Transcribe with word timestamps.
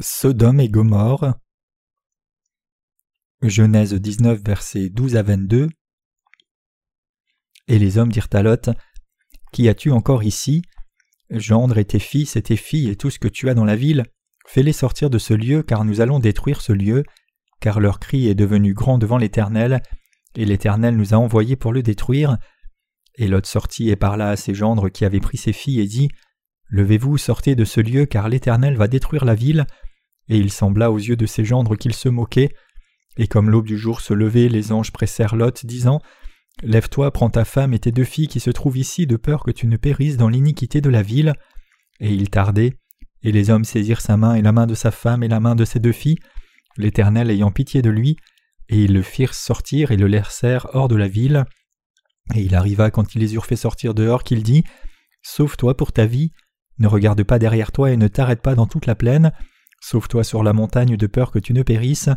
Sodome 0.00 0.60
et 0.60 0.68
Gomorre. 0.68 1.34
Genèse 3.42 3.92
19, 3.92 4.40
versets 4.42 4.88
12 4.88 5.16
à 5.16 5.22
22. 5.22 5.68
Et 7.68 7.78
les 7.78 7.98
hommes 7.98 8.10
dirent 8.10 8.28
à 8.32 8.42
Lot 8.42 8.70
Qu'y 9.52 9.68
as-tu 9.68 9.90
encore 9.90 10.22
ici? 10.22 10.62
Gendre 11.28 11.76
et 11.76 11.84
tes 11.84 11.98
fils 11.98 12.36
et 12.36 12.42
tes 12.42 12.56
filles 12.56 12.88
et 12.88 12.96
tout 12.96 13.10
ce 13.10 13.18
que 13.18 13.28
tu 13.28 13.50
as 13.50 13.54
dans 13.54 13.64
la 13.64 13.76
ville, 13.76 14.04
fais-les 14.46 14.72
sortir 14.72 15.10
de 15.10 15.18
ce 15.18 15.34
lieu, 15.34 15.62
car 15.62 15.84
nous 15.84 16.00
allons 16.00 16.18
détruire 16.18 16.62
ce 16.62 16.72
lieu, 16.72 17.04
car 17.60 17.78
leur 17.78 18.00
cri 18.00 18.26
est 18.26 18.34
devenu 18.34 18.72
grand 18.72 18.96
devant 18.96 19.18
l'Éternel, 19.18 19.82
et 20.34 20.46
l'Éternel 20.46 20.96
nous 20.96 21.14
a 21.14 21.18
envoyés 21.18 21.56
pour 21.56 21.72
le 21.72 21.82
détruire. 21.82 22.38
Et 23.16 23.28
Lot 23.28 23.44
sortit 23.44 23.90
et 23.90 23.96
parla 23.96 24.30
à 24.30 24.36
ses 24.36 24.54
gendres 24.54 24.88
qui 24.88 25.04
avaient 25.04 25.20
pris 25.20 25.36
ses 25.36 25.52
filles 25.52 25.80
et 25.80 25.86
dit 25.86 26.08
Levez-vous, 26.68 27.18
sortez 27.18 27.54
de 27.54 27.64
ce 27.64 27.80
lieu, 27.80 28.06
car 28.06 28.28
l'Éternel 28.28 28.76
va 28.76 28.88
détruire 28.88 29.24
la 29.24 29.34
ville. 29.34 29.66
Et 30.30 30.38
il 30.38 30.50
sembla 30.50 30.90
aux 30.90 30.98
yeux 30.98 31.16
de 31.16 31.26
ses 31.26 31.44
gendres 31.44 31.76
qu'ils 31.76 31.94
se 31.94 32.08
moquaient. 32.08 32.54
Et 33.18 33.26
comme 33.26 33.50
l'aube 33.50 33.66
du 33.66 33.76
jour 33.76 34.00
se 34.00 34.14
levait, 34.14 34.48
les 34.48 34.72
anges 34.72 34.92
pressèrent 34.92 35.36
Lot, 35.36 35.66
disant 35.66 36.00
Lève-toi, 36.62 37.10
prends 37.10 37.30
ta 37.30 37.44
femme 37.44 37.74
et 37.74 37.78
tes 37.78 37.92
deux 37.92 38.04
filles 38.04 38.28
qui 38.28 38.40
se 38.40 38.50
trouvent 38.50 38.78
ici, 38.78 39.06
de 39.06 39.16
peur 39.16 39.42
que 39.42 39.50
tu 39.50 39.66
ne 39.66 39.76
périsses 39.76 40.16
dans 40.16 40.28
l'iniquité 40.28 40.80
de 40.80 40.88
la 40.88 41.02
ville. 41.02 41.34
Et 42.00 42.14
il 42.14 42.30
tardait, 42.30 42.78
et 43.22 43.32
les 43.32 43.50
hommes 43.50 43.64
saisirent 43.64 44.00
sa 44.00 44.16
main 44.16 44.34
et 44.34 44.42
la 44.42 44.52
main 44.52 44.66
de 44.66 44.74
sa 44.74 44.90
femme 44.90 45.22
et 45.22 45.28
la 45.28 45.40
main 45.40 45.54
de 45.54 45.64
ses 45.64 45.80
deux 45.80 45.92
filles, 45.92 46.18
l'Éternel 46.76 47.30
ayant 47.30 47.50
pitié 47.50 47.82
de 47.82 47.90
lui, 47.90 48.16
et 48.68 48.84
ils 48.84 48.92
le 48.92 49.02
firent 49.02 49.34
sortir 49.34 49.90
et 49.90 49.96
le 49.96 50.06
laissèrent 50.06 50.68
hors 50.72 50.88
de 50.88 50.96
la 50.96 51.08
ville. 51.08 51.44
Et 52.34 52.42
il 52.42 52.54
arriva 52.54 52.90
quand 52.90 53.14
ils 53.14 53.18
les 53.18 53.34
eurent 53.34 53.46
fait 53.46 53.56
sortir 53.56 53.94
dehors 53.94 54.22
qu'il 54.22 54.42
dit 54.42 54.64
Sauve-toi 55.22 55.76
pour 55.76 55.92
ta 55.92 56.06
vie, 56.06 56.30
ne 56.78 56.86
regarde 56.86 57.22
pas 57.24 57.38
derrière 57.38 57.72
toi 57.72 57.90
et 57.90 57.96
ne 57.96 58.08
t'arrête 58.08 58.40
pas 58.40 58.54
dans 58.54 58.66
toute 58.66 58.86
la 58.86 58.94
plaine, 58.94 59.32
Sauve-toi 59.80 60.24
sur 60.24 60.42
la 60.42 60.52
montagne 60.52 60.96
de 60.96 61.06
peur 61.06 61.30
que 61.30 61.38
tu 61.38 61.52
ne 61.52 61.62
périsses. 61.62 62.10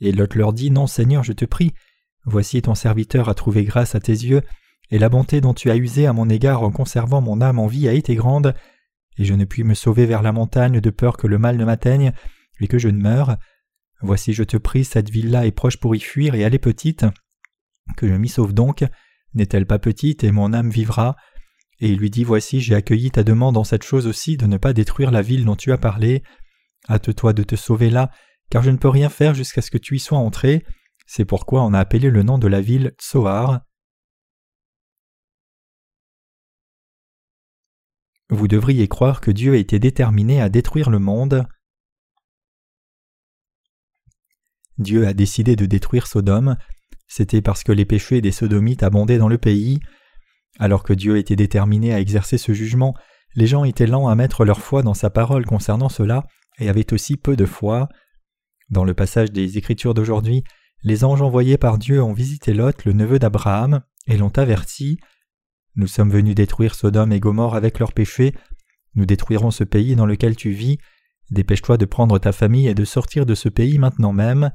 Et 0.00 0.12
Lot 0.12 0.34
leur 0.34 0.52
dit 0.52 0.70
Non, 0.70 0.86
Seigneur, 0.86 1.24
je 1.24 1.32
te 1.32 1.44
prie. 1.44 1.72
Voici 2.24 2.60
ton 2.60 2.74
serviteur 2.74 3.28
a 3.28 3.34
trouvé 3.34 3.64
grâce 3.64 3.94
à 3.94 4.00
tes 4.00 4.12
yeux, 4.12 4.42
et 4.90 4.98
la 4.98 5.08
bonté 5.08 5.40
dont 5.40 5.54
tu 5.54 5.70
as 5.70 5.76
usé 5.76 6.06
à 6.06 6.12
mon 6.12 6.28
égard 6.28 6.62
en 6.62 6.70
conservant 6.70 7.20
mon 7.20 7.40
âme 7.40 7.58
en 7.58 7.66
vie 7.66 7.88
a 7.88 7.92
été 7.92 8.14
grande, 8.14 8.54
et 9.16 9.24
je 9.24 9.34
ne 9.34 9.44
puis 9.44 9.64
me 9.64 9.74
sauver 9.74 10.06
vers 10.06 10.22
la 10.22 10.32
montagne 10.32 10.80
de 10.80 10.90
peur 10.90 11.16
que 11.16 11.26
le 11.26 11.38
mal 11.38 11.56
ne 11.56 11.64
m'atteigne 11.64 12.12
et 12.60 12.68
que 12.68 12.78
je 12.78 12.88
ne 12.88 13.00
meure. 13.00 13.36
Voici, 14.00 14.32
je 14.32 14.44
te 14.44 14.56
prie, 14.56 14.84
cette 14.84 15.10
ville-là 15.10 15.46
est 15.46 15.52
proche 15.52 15.78
pour 15.78 15.94
y 15.94 16.00
fuir, 16.00 16.34
et 16.34 16.40
elle 16.40 16.54
est 16.54 16.58
petite. 16.58 17.04
Que 17.96 18.06
je 18.06 18.14
m'y 18.14 18.28
sauve 18.28 18.52
donc. 18.52 18.84
N'est-elle 19.34 19.66
pas 19.66 19.78
petite, 19.78 20.24
et 20.24 20.30
mon 20.30 20.52
âme 20.52 20.70
vivra? 20.70 21.16
Et 21.80 21.88
il 21.88 21.98
lui 21.98 22.10
dit 22.10 22.24
Voici, 22.24 22.60
j'ai 22.60 22.74
accueilli 22.74 23.10
ta 23.10 23.24
demande 23.24 23.56
en 23.56 23.64
cette 23.64 23.84
chose 23.84 24.06
aussi 24.06 24.36
de 24.36 24.46
ne 24.46 24.56
pas 24.56 24.72
détruire 24.72 25.10
la 25.10 25.22
ville 25.22 25.44
dont 25.44 25.56
tu 25.56 25.72
as 25.72 25.78
parlé. 25.78 26.22
Hâte-toi 26.88 27.32
de 27.32 27.42
te 27.42 27.56
sauver 27.56 27.90
là, 27.90 28.10
car 28.50 28.62
je 28.62 28.70
ne 28.70 28.76
peux 28.76 28.88
rien 28.88 29.08
faire 29.08 29.34
jusqu'à 29.34 29.62
ce 29.62 29.70
que 29.70 29.78
tu 29.78 29.96
y 29.96 30.00
sois 30.00 30.18
entré. 30.18 30.64
C'est 31.06 31.24
pourquoi 31.24 31.62
on 31.62 31.74
a 31.74 31.80
appelé 31.80 32.10
le 32.10 32.22
nom 32.22 32.38
de 32.38 32.48
la 32.48 32.60
ville 32.60 32.94
Tsoar. 32.98 33.60
Vous 38.30 38.48
devriez 38.48 38.88
croire 38.88 39.20
que 39.20 39.30
Dieu 39.30 39.56
été 39.56 39.78
déterminé 39.78 40.40
à 40.40 40.48
détruire 40.48 40.90
le 40.90 40.98
monde. 40.98 41.46
Dieu 44.76 45.06
a 45.06 45.14
décidé 45.14 45.56
de 45.56 45.66
détruire 45.66 46.06
Sodome, 46.06 46.56
c'était 47.08 47.40
parce 47.40 47.64
que 47.64 47.72
les 47.72 47.86
péchés 47.86 48.20
des 48.20 48.32
Sodomites 48.32 48.82
abondaient 48.82 49.18
dans 49.18 49.28
le 49.28 49.38
pays. 49.38 49.80
Alors 50.58 50.82
que 50.82 50.92
Dieu 50.92 51.16
était 51.16 51.36
déterminé 51.36 51.92
à 51.94 52.00
exercer 52.00 52.38
ce 52.38 52.52
jugement, 52.52 52.94
les 53.34 53.46
gens 53.46 53.64
étaient 53.64 53.86
lents 53.86 54.08
à 54.08 54.14
mettre 54.14 54.44
leur 54.44 54.60
foi 54.60 54.82
dans 54.82 54.94
sa 54.94 55.08
parole 55.08 55.46
concernant 55.46 55.88
cela, 55.88 56.26
et 56.58 56.68
avait 56.68 56.92
aussi 56.92 57.16
peu 57.16 57.36
de 57.36 57.46
foi. 57.46 57.88
Dans 58.70 58.84
le 58.84 58.94
passage 58.94 59.32
des 59.32 59.58
Écritures 59.58 59.94
d'aujourd'hui, 59.94 60.44
les 60.82 61.04
anges 61.04 61.22
envoyés 61.22 61.58
par 61.58 61.78
Dieu 61.78 62.02
ont 62.02 62.12
visité 62.12 62.52
Lot, 62.52 62.84
le 62.84 62.92
neveu 62.92 63.18
d'Abraham, 63.18 63.82
et 64.06 64.16
l'ont 64.16 64.36
averti. 64.36 64.98
Nous 65.76 65.86
sommes 65.86 66.10
venus 66.10 66.34
détruire 66.34 66.74
Sodome 66.74 67.12
et 67.12 67.20
Gomorre 67.20 67.54
avec 67.54 67.78
leurs 67.78 67.92
péchés. 67.92 68.34
Nous 68.94 69.06
détruirons 69.06 69.50
ce 69.50 69.64
pays 69.64 69.96
dans 69.96 70.06
lequel 70.06 70.36
tu 70.36 70.50
vis. 70.50 70.78
Dépêche-toi 71.30 71.76
de 71.76 71.84
prendre 71.84 72.18
ta 72.18 72.32
famille 72.32 72.68
et 72.68 72.74
de 72.74 72.84
sortir 72.84 73.26
de 73.26 73.34
ce 73.34 73.48
pays 73.48 73.78
maintenant 73.78 74.12
même. 74.12 74.50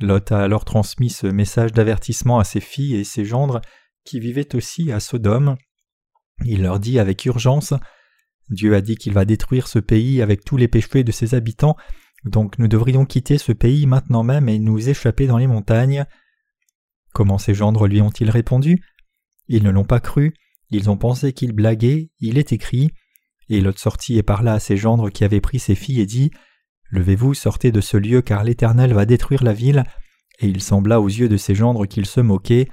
Lot 0.00 0.32
a 0.32 0.42
alors 0.42 0.64
transmis 0.64 1.10
ce 1.10 1.26
message 1.26 1.72
d'avertissement 1.72 2.38
à 2.38 2.44
ses 2.44 2.60
filles 2.60 2.96
et 2.96 3.04
ses 3.04 3.24
gendres 3.24 3.60
qui 4.04 4.18
vivaient 4.18 4.54
aussi 4.56 4.90
à 4.92 5.00
Sodome. 5.00 5.56
Il 6.44 6.62
leur 6.62 6.80
dit 6.80 6.98
avec 6.98 7.24
urgence 7.26 7.74
Dieu 8.50 8.74
a 8.74 8.80
dit 8.80 8.96
qu'il 8.96 9.12
va 9.12 9.24
détruire 9.24 9.68
ce 9.68 9.78
pays 9.78 10.22
avec 10.22 10.44
tous 10.44 10.56
les 10.56 10.68
péchés 10.68 11.04
de 11.04 11.12
ses 11.12 11.34
habitants, 11.34 11.76
donc 12.24 12.58
nous 12.58 12.68
devrions 12.68 13.06
quitter 13.06 13.38
ce 13.38 13.52
pays 13.52 13.86
maintenant 13.86 14.22
même 14.22 14.48
et 14.48 14.58
nous 14.58 14.88
échapper 14.88 15.26
dans 15.26 15.38
les 15.38 15.46
montagnes. 15.46 16.04
Comment 17.12 17.38
ces 17.38 17.54
gendres 17.54 17.86
lui 17.86 18.02
ont-ils 18.02 18.30
répondu? 18.30 18.82
Ils 19.48 19.64
ne 19.64 19.70
l'ont 19.70 19.84
pas 19.84 20.00
cru, 20.00 20.34
ils 20.70 20.90
ont 20.90 20.96
pensé 20.96 21.32
qu'il 21.32 21.52
blaguait, 21.52 22.10
il 22.20 22.38
est 22.38 22.52
écrit. 22.52 22.90
Et 23.48 23.60
l'autre 23.60 23.80
sortit 23.80 24.16
et 24.16 24.22
parla 24.22 24.54
à 24.54 24.60
ses 24.60 24.76
gendres 24.76 25.10
qui 25.10 25.24
avaient 25.24 25.40
pris 25.40 25.58
ses 25.58 25.74
filles 25.74 26.00
et 26.00 26.06
dit 26.06 26.30
Levez-vous, 26.90 27.34
sortez 27.34 27.72
de 27.72 27.80
ce 27.80 27.96
lieu, 27.96 28.22
car 28.22 28.44
l'Éternel 28.44 28.92
va 28.92 29.06
détruire 29.06 29.42
la 29.42 29.52
ville. 29.52 29.84
Et 30.38 30.46
il 30.46 30.62
sembla 30.62 31.00
aux 31.00 31.08
yeux 31.08 31.28
de 31.28 31.36
ses 31.36 31.54
gendres 31.54 31.86
qu'ils 31.86 32.06
se 32.06 32.20
moquaient. 32.20 32.68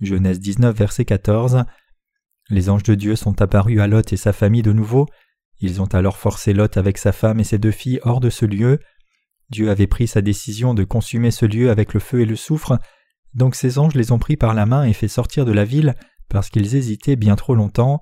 Genèse 0.00 0.40
19, 0.40 0.76
verset 0.76 1.04
14. 1.04 1.64
Les 2.50 2.68
anges 2.68 2.82
de 2.82 2.94
Dieu 2.94 3.16
sont 3.16 3.40
apparus 3.40 3.80
à 3.80 3.86
Lot 3.86 4.12
et 4.12 4.16
sa 4.16 4.32
famille 4.32 4.62
de 4.62 4.72
nouveau. 4.72 5.06
Ils 5.60 5.80
ont 5.80 5.86
alors 5.86 6.16
forcé 6.16 6.52
Lot 6.52 6.76
avec 6.76 6.98
sa 6.98 7.12
femme 7.12 7.40
et 7.40 7.44
ses 7.44 7.58
deux 7.58 7.70
filles 7.70 8.00
hors 8.02 8.20
de 8.20 8.30
ce 8.30 8.44
lieu. 8.44 8.80
Dieu 9.50 9.70
avait 9.70 9.86
pris 9.86 10.06
sa 10.06 10.20
décision 10.20 10.74
de 10.74 10.84
consumer 10.84 11.30
ce 11.30 11.46
lieu 11.46 11.70
avec 11.70 11.94
le 11.94 12.00
feu 12.00 12.20
et 12.20 12.26
le 12.26 12.36
soufre, 12.36 12.78
donc 13.34 13.54
ces 13.54 13.78
anges 13.78 13.94
les 13.94 14.12
ont 14.12 14.18
pris 14.18 14.36
par 14.36 14.54
la 14.54 14.66
main 14.66 14.84
et 14.84 14.92
fait 14.92 15.08
sortir 15.08 15.44
de 15.44 15.52
la 15.52 15.64
ville 15.64 15.94
parce 16.28 16.50
qu'ils 16.50 16.74
hésitaient 16.74 17.16
bien 17.16 17.36
trop 17.36 17.54
longtemps. 17.54 18.00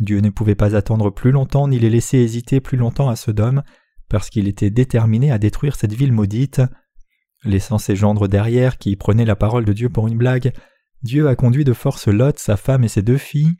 Dieu 0.00 0.20
ne 0.20 0.30
pouvait 0.30 0.54
pas 0.54 0.74
attendre 0.74 1.10
plus 1.10 1.30
longtemps 1.30 1.68
ni 1.68 1.78
les 1.78 1.90
laisser 1.90 2.18
hésiter 2.18 2.60
plus 2.60 2.76
longtemps 2.76 3.08
à 3.08 3.16
Sodome, 3.16 3.62
parce 4.08 4.28
qu'il 4.28 4.48
était 4.48 4.70
déterminé 4.70 5.30
à 5.30 5.38
détruire 5.38 5.76
cette 5.76 5.92
ville 5.92 6.12
maudite. 6.12 6.60
Laissant 7.44 7.78
ses 7.78 7.94
gendres 7.94 8.28
derrière 8.28 8.78
qui 8.78 8.96
prenaient 8.96 9.24
la 9.24 9.36
parole 9.36 9.64
de 9.64 9.72
Dieu 9.72 9.88
pour 9.88 10.08
une 10.08 10.18
blague, 10.18 10.52
Dieu 11.04 11.28
a 11.28 11.36
conduit 11.36 11.64
de 11.64 11.74
force 11.74 12.08
Lot, 12.08 12.38
sa 12.38 12.56
femme 12.56 12.82
et 12.82 12.88
ses 12.88 13.02
deux 13.02 13.18
filles, 13.18 13.56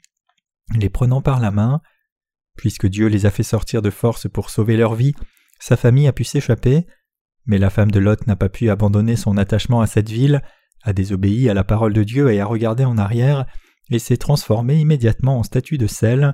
les 0.75 0.89
prenant 0.89 1.21
par 1.21 1.41
la 1.41 1.51
main. 1.51 1.83
Puisque 2.57 2.87
Dieu 2.87 3.07
les 3.07 3.27
a 3.27 3.31
fait 3.31 3.43
sortir 3.43 3.83
de 3.83 3.91
force 3.91 4.27
pour 4.31 4.49
sauver 4.49 4.79
leur 4.79 4.95
vie, 4.95 5.13
sa 5.61 5.77
famille 5.77 6.09
a 6.09 6.13
pu 6.15 6.25
s'échapper, 6.25 6.87
mais 7.45 7.59
la 7.59 7.69
femme 7.69 7.91
de 7.91 8.01
Lot 8.01 8.27
n'a 8.27 8.35
pas 8.35 8.49
pu 8.49 8.71
abandonner 8.71 9.15
son 9.15 9.37
attachement 9.37 9.83
à 9.83 9.87
cette 9.87 10.09
ville, 10.09 10.41
a 10.83 10.95
désobéi 10.95 11.51
à 11.51 11.55
la 11.55 11.65
parole 11.65 11.93
de 11.93 12.03
Dieu 12.03 12.33
et 12.33 12.41
a 12.41 12.47
regardé 12.47 12.87
en 12.87 12.97
arrière, 12.97 13.45
et 13.91 13.99
s'est 13.99 14.17
transformée 14.17 14.77
immédiatement 14.77 15.39
en 15.39 15.43
statue 15.43 15.77
de 15.77 15.87
sel. 15.87 16.33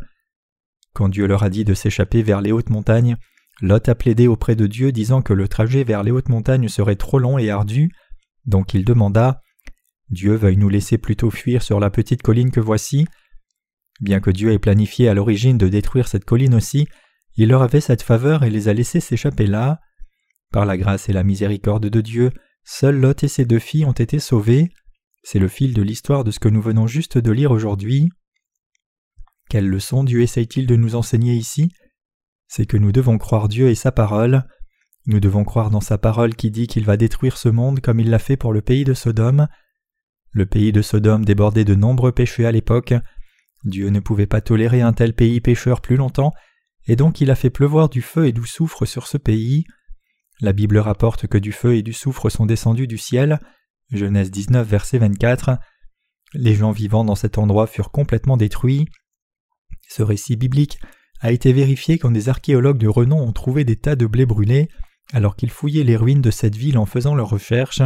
Quand 0.93 1.09
Dieu 1.09 1.27
leur 1.27 1.43
a 1.43 1.51
dit 1.51 1.65
de 1.65 1.75
s'échapper 1.75 2.23
vers 2.23 2.41
les 2.41 2.53
hautes 2.53 2.71
montagnes, 2.71 3.17
Lot 3.61 3.89
a 3.89 3.97
plaidé 3.97 4.29
auprès 4.29 4.55
de 4.55 4.69
Dieu 4.69 4.93
disant 4.93 5.23
que 5.23 5.33
le 5.33 5.49
trajet 5.49 5.83
vers 5.83 6.05
les 6.05 6.13
hautes 6.13 6.29
montagnes 6.29 6.69
serait 6.69 6.95
trop 6.95 7.19
long 7.19 7.37
et 7.37 7.51
ardu, 7.51 7.91
donc 8.47 8.75
il 8.75 8.85
demanda 8.85 9.43
Dieu 10.11 10.35
veuille 10.35 10.57
nous 10.57 10.69
laisser 10.69 10.99
plutôt 10.99 11.31
fuir 11.31 11.63
sur 11.63 11.81
la 11.81 11.91
petite 11.91 12.23
colline 12.23 12.51
que 12.51 12.61
voici. 12.61 13.07
Bien 14.01 14.21
que 14.21 14.31
Dieu 14.31 14.53
ait 14.53 14.59
planifié 14.59 15.09
à 15.09 15.15
l'origine 15.15 15.59
de 15.59 15.69
détruire 15.69 16.09
cette 16.09 16.25
colline 16.25 16.55
aussi, 16.55 16.89
il 17.37 17.49
leur 17.49 17.63
avait 17.63 17.81
cette 17.81 18.03
faveur 18.03 18.43
et 18.43 18.51
les 18.51 18.69
a 18.69 18.73
laissés 18.73 19.01
s'échapper 19.01 19.47
là. 19.47 19.81
Par 20.53 20.67
la 20.67 20.77
grâce 20.77 21.09
et 21.09 21.13
la 21.13 21.23
miséricorde 21.23 21.87
de 21.87 22.01
Dieu, 22.01 22.33
seuls 22.65 22.99
Lot 22.99 23.23
et 23.23 23.29
ses 23.29 23.45
deux 23.45 23.59
filles 23.59 23.85
ont 23.85 23.93
été 23.93 24.19
sauvés. 24.19 24.71
C'est 25.23 25.39
le 25.39 25.49
fil 25.49 25.75
de 25.75 25.83
l'histoire 25.83 26.25
de 26.25 26.31
ce 26.31 26.41
que 26.41 26.49
nous 26.49 26.63
venons 26.63 26.87
juste 26.87 27.19
de 27.19 27.31
lire 27.31 27.53
aujourd'hui. 27.53 28.11
Quelle 29.49 29.69
leçon 29.69 30.03
Dieu 30.03 30.23
essaye-t-il 30.23 30.67
de 30.67 30.77
nous 30.77 30.97
enseigner 30.97 31.35
ici? 31.35 31.71
C'est 32.49 32.67
que 32.67 32.77
nous 32.77 32.91
devons 32.91 33.19
croire 33.19 33.49
Dieu 33.49 33.69
et 33.69 33.75
sa 33.75 33.93
parole. 33.93 34.45
Nous 35.07 35.21
devons 35.21 35.45
croire 35.45 35.71
dans 35.71 35.81
sa 35.81 35.99
parole 35.99 36.35
qui 36.35 36.51
dit 36.51 36.67
qu'il 36.67 36.85
va 36.85 36.97
détruire 36.97 37.37
ce 37.37 37.49
monde 37.49 37.81
comme 37.81 38.01
il 38.01 38.11
l'a 38.11 38.19
fait 38.19 38.37
pour 38.37 38.53
le 38.53 38.61
pays 38.61 38.85
de 38.85 38.95
Sodome. 38.95 39.47
Le 40.33 40.47
pays 40.47 40.73
de 40.73 40.83
Sodome 40.83 41.25
débordait 41.25 41.65
de 41.65 41.75
nombreux 41.75 42.13
péchés 42.13 42.47
à 42.47 42.53
l'époque. 42.53 42.95
Dieu 43.65 43.89
ne 43.89 44.01
pouvait 44.01 44.27
pas 44.27 44.41
tolérer 44.41 44.81
un 44.81 44.93
tel 44.93 45.13
pays 45.13 45.41
pécheur 45.41 45.81
plus 45.81 45.97
longtemps, 45.97 46.33
et 46.87 46.97
donc 46.97 47.21
il 47.21 47.31
a 47.31 47.35
fait 47.35 47.51
pleuvoir 47.51 47.89
du 47.89 48.01
feu 48.01 48.27
et 48.27 48.33
du 48.33 48.47
soufre 48.47 48.87
sur 48.87 49.07
ce 49.07 49.19
pays. 49.19 49.65
La 50.41 50.53
Bible 50.53 50.79
rapporte 50.79 51.27
que 51.27 51.39
du 51.39 51.53
feu 51.53 51.75
et 51.75 51.83
du 51.83 51.93
soufre 51.93 52.31
sont 52.31 52.47
descendus 52.47 52.87
du 52.87 52.97
ciel. 52.97 53.41
Genèse 53.91 54.31
19, 54.31 54.67
verset 54.67 54.99
24. 54.99 55.59
Les 56.35 56.55
gens 56.55 56.71
vivant 56.71 57.05
dans 57.05 57.17
cet 57.17 57.37
endroit 57.37 57.67
furent 57.67 57.91
complètement 57.91 58.37
détruits. 58.37 58.87
Ce 59.89 60.03
récit 60.03 60.37
biblique 60.37 60.79
a 61.21 61.33
été 61.33 61.53
vérifié 61.53 61.99
quand 61.99 62.13
des 62.13 62.29
archéologues 62.29 62.79
de 62.79 62.89
renom 62.89 63.21
ont 63.21 63.33
trouvé 63.33 63.65
des 63.65 63.77
tas 63.77 63.97
de 63.97 64.07
blé 64.07 64.25
brûlé 64.25 64.69
alors 65.13 65.37
qu'ils 65.37 65.51
fouillaient 65.51 65.85
les 65.85 65.97
ruines 65.97 66.23
de 66.23 66.31
cette 66.31 66.57
ville 66.57 66.79
en 66.79 66.87
faisant 66.87 67.15
leurs 67.15 67.31
recherches. 67.31 67.83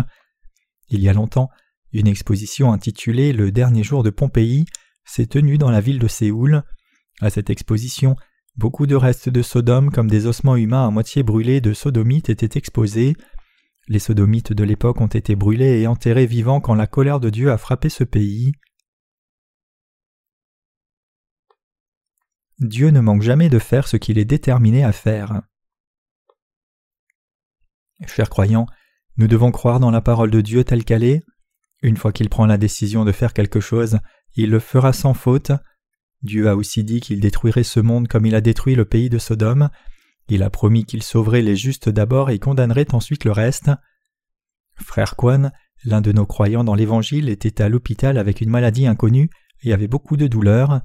Il 0.91 1.00
y 1.00 1.08
a 1.08 1.12
longtemps, 1.12 1.49
une 1.94 2.08
exposition 2.08 2.73
intitulée 2.73 3.32
Le 3.32 3.50
dernier 3.50 3.82
jour 3.82 4.02
de 4.02 4.11
Pompéi 4.11 4.67
s'est 5.05 5.26
tenue 5.26 5.58
dans 5.58 5.70
la 5.70 5.81
ville 5.81 5.99
de 5.99 6.08
Séoul. 6.08 6.62
À 7.20 7.31
cette 7.31 7.50
exposition, 7.50 8.17
Beaucoup 8.56 8.87
de 8.87 8.94
restes 8.94 9.29
de 9.29 9.43
Sodome 9.43 9.91
comme 9.91 10.08
des 10.08 10.26
ossements 10.26 10.55
humains 10.55 10.87
à 10.87 10.91
moitié 10.91 11.25
brûlés 11.25 11.61
de 11.61 11.73
sodomites 11.73 12.31
étaient 12.31 12.56
exposés. 12.56 13.17
Les 13.88 13.99
sodomites 13.99 14.52
de 14.52 14.62
l'époque 14.62 15.00
ont 15.00 15.08
été 15.08 15.35
brûlés 15.35 15.81
et 15.81 15.88
enterrés 15.88 16.26
vivants 16.26 16.61
quand 16.61 16.75
la 16.75 16.87
colère 16.87 17.19
de 17.19 17.31
Dieu 17.31 17.50
a 17.50 17.58
frappé 17.58 17.88
ce 17.88 18.05
pays. 18.05 18.52
Dieu 22.61 22.91
ne 22.91 23.00
manque 23.00 23.23
jamais 23.23 23.49
de 23.49 23.58
faire 23.58 23.88
ce 23.88 23.96
qu'il 23.96 24.19
est 24.19 24.25
déterminé 24.25 24.85
à 24.85 24.93
faire. 24.93 25.43
Chers 28.06 28.31
croyants, 28.31 28.67
nous 29.17 29.26
devons 29.26 29.50
croire 29.50 29.81
dans 29.81 29.91
la 29.91 30.00
parole 30.00 30.31
de 30.31 30.41
Dieu 30.41 30.62
telle 30.62 30.85
qu'elle 30.85 31.02
est. 31.02 31.25
Une 31.84 31.98
fois 31.98 32.12
qu'il 32.12 32.31
prend 32.31 32.46
la 32.46 32.56
décision 32.56 33.04
de 33.04 33.12
faire 33.12 33.34
quelque 33.34 33.60
chose, 33.60 33.98
il 34.36 34.48
le 34.48 34.58
fera 34.58 34.94
sans 34.94 35.12
faute. 35.12 35.52
Dieu 36.22 36.48
a 36.48 36.56
aussi 36.56 36.82
dit 36.82 37.00
qu'il 37.00 37.20
détruirait 37.20 37.62
ce 37.62 37.78
monde 37.78 38.08
comme 38.08 38.25
il 38.25 38.34
a 38.34 38.40
détruit 38.40 38.75
le 38.75 38.86
pays 38.86 39.10
de 39.10 39.19
Sodome. 39.19 39.69
Il 40.28 40.42
a 40.42 40.48
promis 40.48 40.86
qu'il 40.86 41.02
sauverait 41.02 41.42
les 41.42 41.56
justes 41.56 41.90
d'abord 41.90 42.31
et 42.31 42.38
condamnerait 42.38 42.94
ensuite 42.94 43.26
le 43.26 43.32
reste. 43.32 43.70
Frère 44.76 45.14
Kwan, 45.14 45.52
l'un 45.84 46.00
de 46.00 46.10
nos 46.10 46.25
croyants 46.25 46.64
dans 46.64 46.75
l'Évangile, 46.75 47.28
était 47.28 47.60
à 47.60 47.69
l'hôpital 47.69 48.16
avec 48.16 48.40
une 48.40 48.48
maladie 48.48 48.86
inconnue 48.86 49.28
et 49.62 49.75
avait 49.75 49.86
beaucoup 49.86 50.16
de 50.16 50.26
douleurs. 50.26 50.81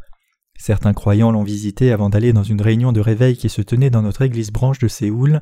Certains 0.57 0.94
croyants 0.94 1.31
l'ont 1.31 1.44
visité 1.44 1.94
avant 1.94 2.10
d'aller 2.10 2.34
dans 2.34 2.44
une 2.44 2.62
réunion 2.62 2.92
de 2.92 3.00
réveil 3.00 3.38
qui 3.38 3.48
se 3.48 3.62
tenait 3.62 3.90
dans 3.90 4.01
notre 4.01 4.24
église 4.24 4.51
branche 4.51 4.80
de 4.80 4.90
Séoul. 4.90 5.40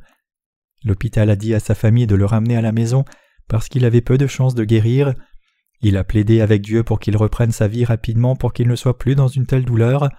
L'hôpital 0.83 1.31
a 1.31 1.35
dit 1.35 1.55
à 1.55 1.59
sa 1.59 1.73
famille 1.73 2.05
de 2.05 2.13
le 2.15 2.25
ramener 2.25 2.57
à 2.57 2.61
la 2.61 2.71
maison 2.71 3.05
parce 3.47 3.69
qu'il 3.69 3.85
avait 3.85 4.01
peu 4.01 4.19
de 4.19 4.27
chances 4.27 4.53
de 4.53 4.63
guérir. 4.63 5.15
Il 5.81 5.97
a 5.97 6.03
plaidé 6.03 6.41
avec 6.41 6.61
Dieu 6.61 6.83
pour 6.83 6.99
qu'il 6.99 7.17
reprenne 7.17 7.51
sa 7.51 7.67
vie 7.67 7.85
rapidement 7.85 8.35
pour 8.35 8.53
qu'il 8.53 8.67
ne 8.67 8.75
soit 8.75 8.97
plus 8.97 9.15
dans 9.15 9.27
une 9.27 9.45
telle 9.45 9.65
douleur. 9.65 10.09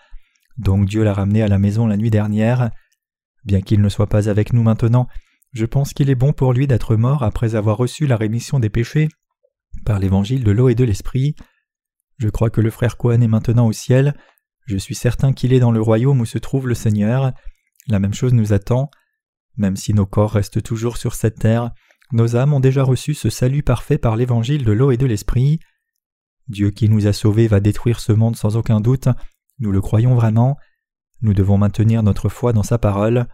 Donc 0.56 0.86
Dieu 0.86 1.02
l'a 1.02 1.14
ramené 1.14 1.42
à 1.42 1.48
la 1.48 1.58
maison 1.58 1.86
la 1.86 1.96
nuit 1.96 2.10
dernière. 2.10 2.70
Bien 3.44 3.60
qu'il 3.60 3.80
ne 3.80 3.88
soit 3.88 4.08
pas 4.08 4.28
avec 4.28 4.52
nous 4.52 4.62
maintenant, 4.62 5.08
je 5.52 5.64
pense 5.64 5.92
qu'il 5.92 6.10
est 6.10 6.14
bon 6.14 6.32
pour 6.32 6.52
lui 6.52 6.66
d'être 6.66 6.96
mort 6.96 7.22
après 7.22 7.54
avoir 7.54 7.76
reçu 7.76 8.06
la 8.06 8.16
rémission 8.16 8.60
des 8.60 8.68
péchés 8.68 9.08
par 9.84 9.98
l'évangile 9.98 10.44
de 10.44 10.50
l'eau 10.50 10.68
et 10.68 10.74
de 10.74 10.84
l'esprit. 10.84 11.34
Je 12.18 12.28
crois 12.28 12.50
que 12.50 12.60
le 12.60 12.70
frère 12.70 12.96
Cohen 12.96 13.20
est 13.20 13.28
maintenant 13.28 13.66
au 13.66 13.72
ciel. 13.72 14.14
Je 14.66 14.76
suis 14.76 14.94
certain 14.94 15.32
qu'il 15.32 15.52
est 15.52 15.60
dans 15.60 15.72
le 15.72 15.80
royaume 15.80 16.20
où 16.20 16.26
se 16.26 16.38
trouve 16.38 16.68
le 16.68 16.74
Seigneur. 16.74 17.32
La 17.86 17.98
même 17.98 18.14
chose 18.14 18.34
nous 18.34 18.52
attend. 18.52 18.90
Même 19.56 19.76
si 19.76 19.94
nos 19.94 20.06
corps 20.06 20.32
restent 20.32 20.62
toujours 20.62 20.98
sur 20.98 21.14
cette 21.14 21.38
terre, 21.38 21.72
nos 22.12 22.36
âmes 22.36 22.52
ont 22.52 22.60
déjà 22.60 22.82
reçu 22.82 23.14
ce 23.14 23.30
salut 23.30 23.62
parfait 23.62 23.98
par 23.98 24.16
l'évangile 24.16 24.64
de 24.64 24.72
l'eau 24.72 24.90
et 24.90 24.96
de 24.96 25.06
l'esprit. 25.06 25.60
Dieu 26.48 26.70
qui 26.70 26.88
nous 26.88 27.06
a 27.06 27.12
sauvés 27.12 27.48
va 27.48 27.60
détruire 27.60 28.00
ce 28.00 28.12
monde 28.12 28.36
sans 28.36 28.56
aucun 28.56 28.80
doute, 28.80 29.08
nous 29.58 29.72
le 29.72 29.80
croyons 29.80 30.14
vraiment. 30.14 30.56
Nous 31.20 31.34
devons 31.34 31.58
maintenir 31.58 32.02
notre 32.02 32.28
foi 32.28 32.52
dans 32.52 32.62
sa 32.62 32.78
parole. 32.78 33.26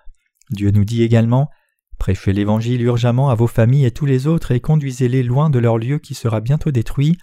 Dieu 0.50 0.70
nous 0.70 0.84
dit 0.84 1.02
également 1.02 1.50
Prêchez 1.98 2.32
l'évangile 2.32 2.82
urgemment 2.82 3.30
à 3.30 3.34
vos 3.34 3.46
familles 3.46 3.84
et 3.84 3.90
tous 3.92 4.06
les 4.06 4.26
autres 4.26 4.50
et 4.50 4.60
conduisez-les 4.60 5.22
loin 5.22 5.50
de 5.50 5.58
leur 5.58 5.78
lieu 5.78 5.98
qui 5.98 6.14
sera 6.14 6.40
bientôt 6.40 6.72
détruit. 6.72 7.16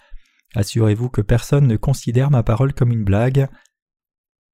Assurez-vous 0.56 1.09
que 1.09 1.21
personne 1.21 1.68
ne 1.68 1.75
considère 1.75 2.31
ma 2.31 2.44
parole 2.44 2.74
comme 2.74 2.92
une 2.92 3.04
blague. 3.04 3.47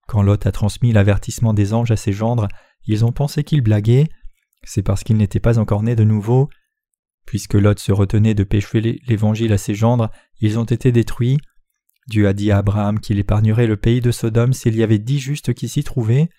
Quand 0.07 0.23
Lot 0.23 0.45
a 0.47 0.51
transmis 0.51 0.93
l'avertissement 0.93 1.53
des 1.53 1.73
anges 1.73 1.91
à 1.91 1.97
ses 1.97 2.13
gendres, 2.13 2.47
ils 2.85 3.05
ont 3.05 3.11
pensé 3.11 3.43
qu'il 3.43 3.61
blaguait 3.61 4.07
c'est 4.63 4.83
parce 4.83 5.03
qu'il 5.03 5.17
n'était 5.17 5.39
pas 5.39 5.59
encore 5.59 5.83
né 5.83 5.95
de 5.95 6.03
nouveau. 6.03 6.50
Puisque 7.27 7.53
Lot 7.53 7.77
se 7.77 7.91
retenait 7.91 8.33
de 8.33 8.44
pécher 8.44 9.00
l'évangile 9.06 9.53
à 9.53 9.57
ses 9.57 9.75
gendres, 9.75 10.09
ils 10.39 10.57
ont 10.57 10.63
été 10.63 10.91
détruits. 10.91 11.38
Dieu 12.07 12.25
a 12.25 12.33
dit 12.33 12.51
à 12.51 12.59
Abraham 12.59 13.01
qu'il 13.01 13.19
épargnerait 13.19 13.68
le 13.68 13.75
pays 13.75 14.00
de 14.00 14.12
Sodome 14.12 14.53
s'il 14.53 14.75
y 14.75 14.81
avait 14.81 14.97
dix 14.97 15.19
justes 15.19 15.53
qui 15.53 15.68
s'y 15.68 15.83
trouvaient. 15.83 16.29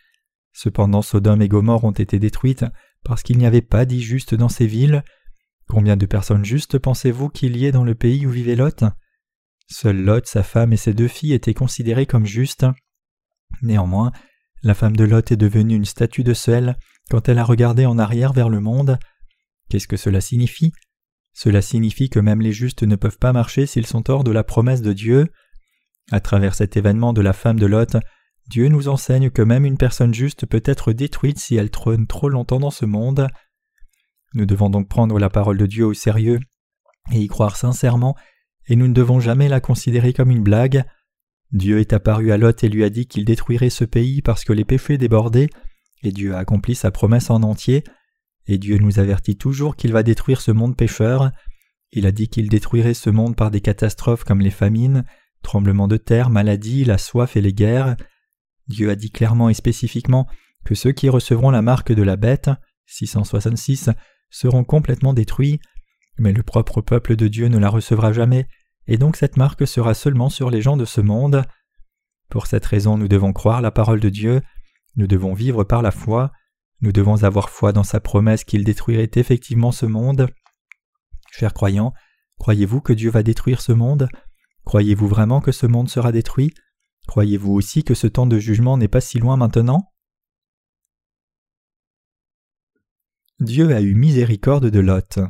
Cependant 0.54 1.02
Sodome 1.02 1.42
et 1.42 1.48
Gomorre 1.48 1.84
ont 1.84 1.92
été 1.92 2.18
détruites 2.18 2.64
parce 3.04 3.22
qu'il 3.22 3.36
n'y 3.36 3.46
avait 3.46 3.60
pas 3.60 3.84
dix 3.84 4.00
justes 4.00 4.34
dans 4.34 4.48
ces 4.48 4.66
villes. 4.66 5.04
Combien 5.68 5.98
de 5.98 6.06
personnes 6.06 6.44
justes 6.44 6.78
pensez-vous 6.78 7.28
qu'il 7.28 7.58
y 7.58 7.66
ait 7.66 7.72
dans 7.72 7.84
le 7.84 7.94
pays 7.94 8.24
où 8.26 8.30
vivait 8.30 8.56
Lot? 8.56 8.84
Seul 9.70 10.02
Lot, 10.02 10.26
sa 10.26 10.42
femme 10.42 10.72
et 10.72 10.78
ses 10.78 10.94
deux 10.94 11.06
filles 11.06 11.34
étaient 11.34 11.52
considérés 11.52 12.06
comme 12.06 12.24
justes. 12.24 12.66
Néanmoins, 13.60 14.10
la 14.62 14.72
femme 14.72 14.96
de 14.96 15.04
Lot 15.04 15.30
est 15.30 15.36
devenue 15.36 15.76
une 15.76 15.84
statue 15.84 16.24
de 16.24 16.32
sel 16.32 16.78
quand 17.10 17.28
elle 17.28 17.38
a 17.38 17.44
regardé 17.44 17.84
en 17.84 17.98
arrière 17.98 18.32
vers 18.32 18.48
le 18.48 18.60
monde. 18.60 18.98
Qu'est-ce 19.68 19.88
que 19.88 19.96
cela 19.96 20.20
signifie? 20.20 20.72
Cela 21.34 21.62
signifie 21.62 22.10
que 22.10 22.20
même 22.20 22.40
les 22.40 22.52
justes 22.52 22.82
ne 22.82 22.96
peuvent 22.96 23.18
pas 23.18 23.32
marcher 23.32 23.66
s'ils 23.66 23.86
sont 23.86 24.10
hors 24.10 24.24
de 24.24 24.32
la 24.32 24.44
promesse 24.44 24.82
de 24.82 24.92
Dieu. 24.92 25.28
À 26.10 26.20
travers 26.20 26.54
cet 26.54 26.76
événement 26.76 27.12
de 27.12 27.20
la 27.20 27.32
femme 27.32 27.58
de 27.58 27.66
Lot, 27.66 27.96
Dieu 28.48 28.68
nous 28.68 28.88
enseigne 28.88 29.30
que 29.30 29.42
même 29.42 29.66
une 29.66 29.76
personne 29.76 30.14
juste 30.14 30.46
peut 30.46 30.62
être 30.64 30.92
détruite 30.92 31.38
si 31.38 31.56
elle 31.56 31.70
trône 31.70 32.06
trop 32.06 32.28
longtemps 32.30 32.60
dans 32.60 32.70
ce 32.70 32.86
monde. 32.86 33.28
Nous 34.34 34.46
devons 34.46 34.70
donc 34.70 34.88
prendre 34.88 35.18
la 35.18 35.28
parole 35.28 35.58
de 35.58 35.66
Dieu 35.66 35.84
au 35.84 35.94
sérieux 35.94 36.40
et 37.12 37.20
y 37.20 37.26
croire 37.26 37.56
sincèrement, 37.56 38.16
et 38.66 38.76
nous 38.76 38.88
ne 38.88 38.94
devons 38.94 39.20
jamais 39.20 39.48
la 39.48 39.60
considérer 39.60 40.12
comme 40.12 40.30
une 40.30 40.42
blague. 40.42 40.84
Dieu 41.52 41.78
est 41.78 41.92
apparu 41.92 42.32
à 42.32 42.36
Lot 42.36 42.62
et 42.62 42.68
lui 42.68 42.84
a 42.84 42.90
dit 42.90 43.06
qu'il 43.06 43.24
détruirait 43.24 43.70
ce 43.70 43.84
pays 43.84 44.22
parce 44.22 44.44
que 44.44 44.52
les 44.52 44.64
péchés 44.64 44.98
débordaient, 44.98 45.48
et 46.02 46.12
Dieu 46.12 46.34
a 46.34 46.38
accompli 46.38 46.74
sa 46.74 46.90
promesse 46.90 47.30
en 47.30 47.42
entier, 47.42 47.84
et 48.48 48.58
Dieu 48.58 48.78
nous 48.78 48.98
avertit 48.98 49.36
toujours 49.36 49.76
qu'il 49.76 49.92
va 49.92 50.02
détruire 50.02 50.40
ce 50.40 50.50
monde 50.50 50.76
pécheur. 50.76 51.30
Il 51.92 52.06
a 52.06 52.12
dit 52.12 52.28
qu'il 52.28 52.48
détruirait 52.48 52.94
ce 52.94 53.10
monde 53.10 53.36
par 53.36 53.50
des 53.50 53.60
catastrophes 53.60 54.24
comme 54.24 54.40
les 54.40 54.50
famines, 54.50 55.04
tremblements 55.42 55.88
de 55.88 55.98
terre, 55.98 56.30
maladies, 56.30 56.84
la 56.84 56.98
soif 56.98 57.36
et 57.36 57.42
les 57.42 57.52
guerres. 57.52 57.96
Dieu 58.66 58.90
a 58.90 58.96
dit 58.96 59.10
clairement 59.10 59.50
et 59.50 59.54
spécifiquement 59.54 60.26
que 60.64 60.74
ceux 60.74 60.92
qui 60.92 61.08
recevront 61.08 61.50
la 61.50 61.62
marque 61.62 61.92
de 61.92 62.02
la 62.02 62.16
bête, 62.16 62.50
666, 62.86 63.90
seront 64.30 64.64
complètement 64.64 65.14
détruits, 65.14 65.60
mais 66.18 66.32
le 66.32 66.42
propre 66.42 66.80
peuple 66.80 67.16
de 67.16 67.28
Dieu 67.28 67.48
ne 67.48 67.58
la 67.58 67.68
recevra 67.68 68.12
jamais, 68.12 68.48
et 68.86 68.96
donc 68.96 69.16
cette 69.16 69.36
marque 69.36 69.66
sera 69.66 69.94
seulement 69.94 70.30
sur 70.30 70.50
les 70.50 70.62
gens 70.62 70.76
de 70.76 70.84
ce 70.84 71.00
monde. 71.00 71.44
Pour 72.30 72.46
cette 72.46 72.66
raison 72.66 72.98
nous 72.98 73.08
devons 73.08 73.32
croire 73.32 73.60
la 73.60 73.70
parole 73.70 74.00
de 74.00 74.08
Dieu, 74.08 74.40
nous 74.96 75.06
devons 75.06 75.34
vivre 75.34 75.64
par 75.64 75.82
la 75.82 75.90
foi, 75.90 76.32
nous 76.80 76.92
devons 76.92 77.24
avoir 77.24 77.50
foi 77.50 77.72
dans 77.72 77.84
sa 77.84 78.00
promesse 78.00 78.44
qu'il 78.44 78.64
détruirait 78.64 79.10
effectivement 79.14 79.72
ce 79.72 79.86
monde. 79.86 80.28
Chers 81.30 81.54
croyants, 81.54 81.92
croyez-vous 82.38 82.80
que 82.80 82.92
Dieu 82.92 83.10
va 83.10 83.22
détruire 83.22 83.60
ce 83.60 83.72
monde? 83.72 84.08
Croyez-vous 84.64 85.08
vraiment 85.08 85.40
que 85.40 85.52
ce 85.52 85.66
monde 85.66 85.88
sera 85.88 86.12
détruit? 86.12 86.54
Croyez-vous 87.06 87.52
aussi 87.52 87.84
que 87.84 87.94
ce 87.94 88.06
temps 88.06 88.26
de 88.26 88.38
jugement 88.38 88.76
n'est 88.76 88.88
pas 88.88 89.00
si 89.00 89.18
loin 89.18 89.36
maintenant? 89.36 89.92
Dieu 93.40 93.74
a 93.74 93.80
eu 93.80 93.94
miséricorde 93.94 94.66
de 94.66 94.80
Lot. 94.80 95.20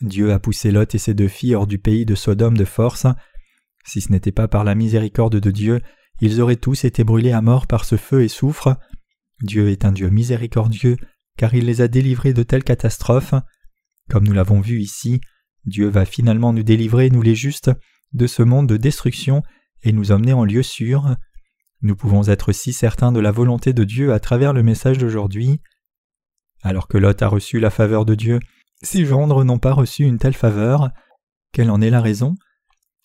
Dieu 0.00 0.32
a 0.32 0.38
poussé 0.38 0.70
Lot 0.70 0.94
et 0.94 0.98
ses 0.98 1.14
deux 1.14 1.28
filles 1.28 1.54
hors 1.54 1.66
du 1.66 1.78
pays 1.78 2.04
de 2.04 2.14
Sodome 2.14 2.56
de 2.56 2.64
force. 2.64 3.06
Si 3.84 4.00
ce 4.00 4.10
n'était 4.10 4.32
pas 4.32 4.48
par 4.48 4.64
la 4.64 4.74
miséricorde 4.74 5.36
de 5.36 5.50
Dieu, 5.50 5.80
ils 6.22 6.40
auraient 6.40 6.54
tous 6.54 6.84
été 6.84 7.02
brûlés 7.02 7.32
à 7.32 7.42
mort 7.42 7.66
par 7.66 7.84
ce 7.84 7.96
feu 7.96 8.22
et 8.22 8.28
soufre. 8.28 8.76
Dieu 9.40 9.70
est 9.70 9.84
un 9.84 9.90
Dieu 9.90 10.08
miséricordieux, 10.08 10.96
car 11.36 11.52
il 11.52 11.64
les 11.64 11.80
a 11.80 11.88
délivrés 11.88 12.32
de 12.32 12.44
telles 12.44 12.62
catastrophes. 12.62 13.34
Comme 14.08 14.24
nous 14.24 14.32
l'avons 14.32 14.60
vu 14.60 14.78
ici, 14.80 15.20
Dieu 15.64 15.88
va 15.88 16.04
finalement 16.04 16.52
nous 16.52 16.62
délivrer, 16.62 17.10
nous 17.10 17.22
les 17.22 17.34
justes, 17.34 17.72
de 18.12 18.28
ce 18.28 18.44
monde 18.44 18.68
de 18.68 18.76
destruction 18.76 19.42
et 19.82 19.90
nous 19.90 20.12
emmener 20.12 20.32
en 20.32 20.44
lieu 20.44 20.62
sûr. 20.62 21.16
Nous 21.80 21.96
pouvons 21.96 22.28
être 22.28 22.52
si 22.52 22.72
certains 22.72 23.10
de 23.10 23.18
la 23.18 23.32
volonté 23.32 23.72
de 23.72 23.82
Dieu 23.82 24.12
à 24.12 24.20
travers 24.20 24.52
le 24.52 24.62
message 24.62 24.98
d'aujourd'hui. 24.98 25.60
Alors 26.62 26.86
que 26.86 26.98
Lot 26.98 27.20
a 27.20 27.26
reçu 27.26 27.58
la 27.58 27.70
faveur 27.70 28.04
de 28.04 28.14
Dieu, 28.14 28.38
ses 28.80 29.04
gendres 29.04 29.44
n'ont 29.44 29.58
pas 29.58 29.72
reçu 29.72 30.04
une 30.04 30.18
telle 30.18 30.34
faveur. 30.34 30.90
Quelle 31.50 31.70
en 31.72 31.80
est 31.80 31.90
la 31.90 32.00
raison? 32.00 32.36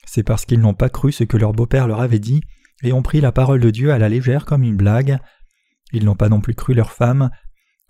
C'est 0.06 0.22
parce 0.22 0.46
qu'ils 0.46 0.60
n'ont 0.60 0.76
pas 0.76 0.90
cru 0.90 1.12
ce 1.12 1.24
que 1.24 1.38
leur 1.38 1.54
beau-père 1.54 1.88
leur 1.88 2.02
avait 2.02 2.20
dit 2.20 2.42
et 2.84 2.94
ont 2.94 3.02
pris 3.02 3.22
la 3.22 3.32
parole 3.32 3.60
de 3.60 3.70
Dieu 3.70 3.92
à 3.92 3.98
la 3.98 4.10
légère 4.10 4.46
comme 4.46 4.64
une 4.64 4.78
blague. 4.78 5.20
Ils 5.92 6.06
n'ont 6.06 6.16
pas 6.16 6.30
non 6.30 6.42
plus 6.42 6.56
cru 6.56 6.74
leur 6.74 6.92
femme. 6.92 7.30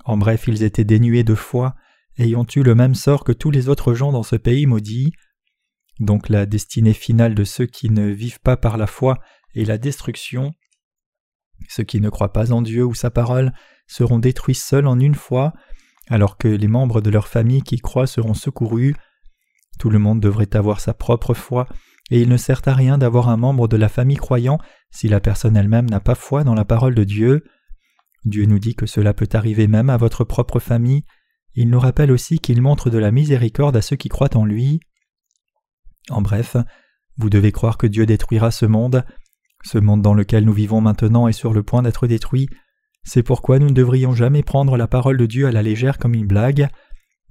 En 0.06 0.18
bref, 0.18 0.46
ils 0.48 0.64
étaient 0.64 0.86
dénués 0.86 1.24
de 1.24 1.36
foi 1.36 1.76
ont 2.36 2.48
eu 2.56 2.64
le 2.64 2.76
même 2.76 2.96
sort 2.96 3.24
que 3.24 3.32
tous 3.32 3.52
les 3.52 3.70
autres 3.70 3.94
gens 3.94 4.12
dans 4.12 4.24
ce 4.24 4.36
pays 4.36 4.66
maudit. 4.66 5.14
Donc 6.00 6.30
la 6.30 6.46
destinée 6.46 6.94
finale 6.94 7.36
de 7.36 7.44
ceux 7.44 7.66
qui 7.66 7.90
ne 7.90 8.08
vivent 8.08 8.40
pas 8.42 8.58
par 8.58 8.78
la 8.78 8.88
foi 8.88 9.18
est 9.56 9.66
la 9.66 9.78
destruction. 9.78 10.54
Ceux 11.70 11.84
qui 11.84 12.02
ne 12.02 12.10
croient 12.10 12.34
pas 12.34 12.52
en 12.52 12.62
Dieu 12.62 12.86
ou 12.86 12.94
sa 12.94 13.10
parole 13.10 13.54
seront 13.88 14.20
détruits 14.20 14.56
seuls 14.56 14.88
en 14.88 15.00
une 15.00 15.16
fois, 15.16 15.54
alors 16.08 16.38
que 16.38 16.48
les 16.48 16.68
membres 16.68 17.02
de 17.02 17.10
leur 17.10 17.28
famille 17.28 17.64
qui 17.64 17.78
croient 17.78 18.08
seront 18.08 18.36
secourus. 18.36 18.96
Tout 19.80 19.90
le 19.90 20.00
monde 20.00 20.20
devrait 20.20 20.56
avoir 20.56 20.80
sa 20.80 20.94
propre 20.94 21.34
foi 21.34 21.68
et 22.10 22.22
il 22.22 22.30
ne 22.30 22.38
sert 22.38 22.62
à 22.66 22.74
rien 22.74 22.98
d'avoir 22.98 23.30
un 23.30 23.38
membre 23.38 23.68
de 23.68 23.78
la 23.78 23.90
famille 23.90 24.18
croyant 24.18 24.60
si 24.92 25.08
la 25.08 25.20
personne 25.20 25.58
elle-même 25.58 25.90
n'a 25.90 26.00
pas 26.00 26.16
foi 26.16 26.44
dans 26.44 26.56
la 26.56 26.66
parole 26.66 26.96
de 26.96 27.04
Dieu. 27.04 27.44
Dieu 28.26 28.46
nous 28.46 28.60
dit 28.60 28.76
que 28.76 28.86
cela 28.86 29.14
peut 29.14 29.30
arriver 29.34 29.68
même 29.68 29.90
à 29.90 29.98
votre 29.98 30.24
propre 30.24 30.60
famille. 30.60 31.04
Il 31.56 31.70
nous 31.70 31.80
rappelle 31.80 32.12
aussi 32.12 32.40
qu'il 32.40 32.62
montre 32.62 32.90
de 32.90 32.98
la 32.98 33.12
miséricorde 33.12 33.76
à 33.76 33.82
ceux 33.82 33.96
qui 33.96 34.10
croient 34.10 34.36
en 34.38 34.46
lui. 34.46 34.80
En 36.10 36.22
bref, 36.22 36.56
vous 37.18 37.30
devez 37.30 37.52
croire 37.52 37.78
que 37.78 37.88
Dieu 37.88 38.06
détruira 38.06 38.52
ce 38.52 38.66
monde. 38.66 39.04
Ce 39.66 39.78
monde 39.78 40.02
dans 40.02 40.14
lequel 40.14 40.46
nous 40.46 40.54
vivons 40.54 40.82
maintenant 40.82 41.28
est 41.28 41.34
sur 41.34 41.54
le 41.54 41.64
point 41.64 41.82
d'être 41.82 42.08
détruit. 42.08 42.48
C'est 43.04 43.24
pourquoi 43.24 43.60
nous 43.60 43.68
ne 43.68 43.74
devrions 43.74 44.14
jamais 44.14 44.44
prendre 44.44 44.78
la 44.78 44.88
parole 44.88 45.18
de 45.18 45.26
Dieu 45.26 45.48
à 45.48 45.52
la 45.52 45.64
légère 45.64 45.98
comme 45.98 46.14
une 46.14 46.28
blague. 46.28 46.70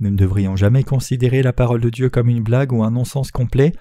Nous 0.01 0.11
ne 0.11 0.17
devrions 0.17 0.57
jamais 0.57 0.85
considérer 0.85 1.43
la 1.43 1.53
parole 1.53 1.81
de 1.81 1.91
Dieu 1.91 2.11
comme 2.11 2.29
une 2.29 2.43
blague 2.43 2.73
ou 2.73 2.83
un 2.83 2.91
non-sens 2.91 3.31
complet. 3.31 3.73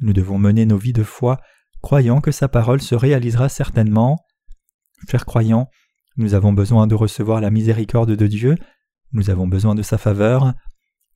Nous 0.00 0.12
devons 0.12 0.38
mener 0.38 0.66
nos 0.66 0.78
vies 0.78 0.92
de 0.92 1.02
foi, 1.02 1.40
croyant 1.82 2.20
que 2.20 2.30
sa 2.30 2.48
parole 2.48 2.80
se 2.80 2.94
réalisera 2.94 3.48
certainement. 3.48 4.18
Chers 5.08 5.26
croyants, 5.26 5.68
nous 6.16 6.34
avons 6.34 6.52
besoin 6.52 6.86
de 6.86 6.94
recevoir 6.94 7.40
la 7.40 7.50
miséricorde 7.50 8.14
de 8.14 8.26
Dieu, 8.26 8.56
nous 9.12 9.30
avons 9.30 9.46
besoin 9.46 9.74
de 9.74 9.82
sa 9.82 9.98
faveur. 9.98 10.52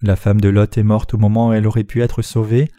La 0.00 0.16
femme 0.16 0.40
de 0.40 0.48
Lot 0.48 0.78
est 0.78 0.82
morte 0.82 1.14
au 1.14 1.18
moment 1.18 1.48
où 1.48 1.52
elle 1.52 1.66
aurait 1.66 1.84
pu 1.84 2.02
être 2.02 2.22
sauvée. 2.22 2.70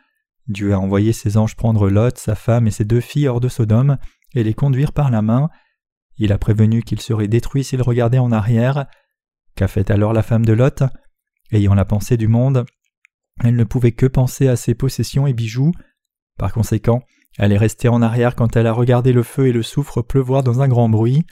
Dieu 0.48 0.74
a 0.74 0.80
envoyé 0.80 1.14
ses 1.14 1.38
anges 1.38 1.56
prendre 1.56 1.90
Lot, 1.90 2.18
sa 2.18 2.36
femme 2.36 2.68
et 2.68 2.72
ses 2.72 2.86
deux 2.86 3.02
filles 3.02 3.28
hors 3.28 3.40
de 3.40 3.50
Sodome 3.50 3.98
et 4.34 4.44
les 4.44 4.54
conduire 4.54 4.94
par 4.94 5.12
la 5.12 5.22
main. 5.22 5.50
Il 6.18 6.32
a 6.32 6.38
prévenu 6.38 6.82
qu'ils 6.82 7.02
seraient 7.02 7.28
détruits 7.28 7.64
s'ils 7.64 7.82
regardaient 7.82 8.18
en 8.18 8.32
arrière. 8.32 8.86
Qu'a 9.56 9.68
fait 9.68 9.92
alors 9.92 10.14
la 10.14 10.24
femme 10.24 10.46
de 10.46 10.54
Lot? 10.54 10.84
Ayant 11.52 11.74
la 11.74 11.86
pensée 11.86 12.18
du 12.18 12.28
monde, 12.28 12.66
elle 13.44 13.56
ne 13.56 13.64
pouvait 13.64 13.92
que 13.92 14.06
penser 14.06 14.48
à 14.48 14.56
ses 14.56 14.74
possessions 14.74 15.28
et 15.28 15.34
bijoux. 15.34 15.72
Par 16.42 16.54
conséquent, 16.54 17.04
elle 17.38 17.52
est 17.52 17.58
restée 17.60 17.88
en 17.88 18.02
arrière 18.02 18.36
quand 18.36 18.56
elle 18.56 18.66
a 18.66 18.74
regardé 18.74 19.14
le 19.14 19.22
feu 19.22 19.46
et 19.46 19.54
le 19.54 19.62
soufre 19.62 20.02
pleuvoir 20.02 20.42
dans 20.42 20.60
un 20.62 20.68
grand 20.68 20.90
bruit. 20.90 21.24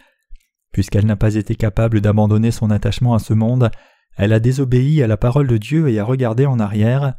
Puisqu'elle 0.72 1.08
n'a 1.08 1.16
pas 1.16 1.34
été 1.34 1.56
capable 1.56 2.00
d'abandonner 2.00 2.51
son 2.51 2.70
attachement 2.70 3.16
à 3.16 3.20
ce 3.20 3.34
monde, 3.34 3.72
elle 4.18 4.34
a 4.34 4.39
désobéi 4.39 5.01
à 5.01 5.08
la 5.08 5.18
parole 5.18 5.48
de 5.48 5.58
Dieu 5.58 5.89
et 5.89 5.98
a 5.98 6.04
regardé 6.04 6.46
en 6.46 6.60
arrière. 6.60 7.16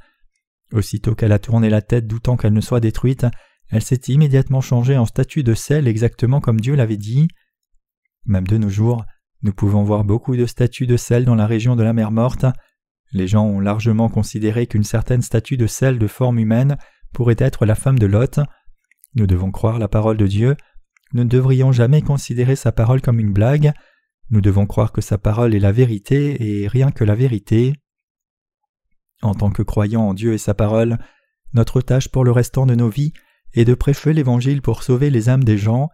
Aussitôt 0.73 1.16
qu'elle 1.16 1.32
a 1.32 1.40
tourné 1.40 1.68
la 1.68 1.82
tête 1.82 2.06
doutant 2.06 2.37
qu'elle 2.37 2.52
ne 2.52 2.61
soit 2.61 2.78
détruite, 2.78 3.26
elle 3.70 3.82
s'est 3.82 4.02
immédiatement 4.06 4.61
changée 4.61 4.97
en 4.97 5.04
statue 5.04 5.42
de 5.42 5.54
sel 5.54 5.88
exactement 5.88 6.40
comme 6.40 6.61
Dieu 6.61 6.76
l'avait 6.76 6.97
dit. 6.97 7.26
Même 8.25 8.47
de 8.47 8.56
nos 8.56 8.68
jours, 8.68 9.04
nous 9.42 9.52
pouvons 9.52 9.82
voir 9.82 10.04
beaucoup 10.04 10.37
de 10.37 10.47
statues 10.47 10.87
de 10.87 10.97
sel 10.97 11.25
dans 11.25 11.35
la 11.35 11.49
région 11.49 11.75
de 11.75 11.82
la 11.82 11.92
mer 11.92 12.12
morte. 12.12 12.47
Les 13.11 13.26
gens 13.26 13.47
ont 13.47 13.59
largement 13.59 14.09
considéré 14.09 14.68
qu'une 14.68 14.85
certaine 14.85 15.23
statue 15.23 15.56
de 15.56 15.66
sel 15.66 15.99
de 15.99 16.06
forme 16.06 16.38
humaine 16.38 16.76
pourrait 17.12 17.36
être 17.38 17.66
la 17.66 17.74
femme 17.74 17.98
de 17.98 18.06
Lot. 18.06 18.40
Nous 19.14 19.26
devons 19.26 19.50
croire 19.50 19.78
la 19.78 19.88
parole 19.88 20.16
de 20.16 20.26
Dieu. 20.26 20.56
Nous 21.12 21.24
ne 21.24 21.28
devrions 21.28 21.72
jamais 21.72 22.02
considérer 22.02 22.56
sa 22.56 22.72
parole 22.72 23.00
comme 23.00 23.20
une 23.20 23.32
blague. 23.32 23.72
Nous 24.30 24.40
devons 24.40 24.66
croire 24.66 24.92
que 24.92 25.00
sa 25.00 25.18
parole 25.18 25.54
est 25.54 25.60
la 25.60 25.72
vérité 25.72 26.62
et 26.62 26.68
rien 26.68 26.90
que 26.92 27.04
la 27.04 27.16
vérité. 27.16 27.74
En 29.22 29.34
tant 29.34 29.50
que 29.50 29.62
croyants 29.62 30.08
en 30.08 30.14
Dieu 30.14 30.32
et 30.32 30.38
sa 30.38 30.54
parole, 30.54 30.98
notre 31.52 31.80
tâche 31.80 32.08
pour 32.08 32.24
le 32.24 32.30
restant 32.30 32.64
de 32.64 32.74
nos 32.74 32.88
vies 32.88 33.12
est 33.54 33.64
de 33.64 33.74
prêcher 33.74 34.12
l'Évangile 34.12 34.62
pour 34.62 34.82
sauver 34.82 35.10
les 35.10 35.28
âmes 35.28 35.44
des 35.44 35.58
gens. 35.58 35.88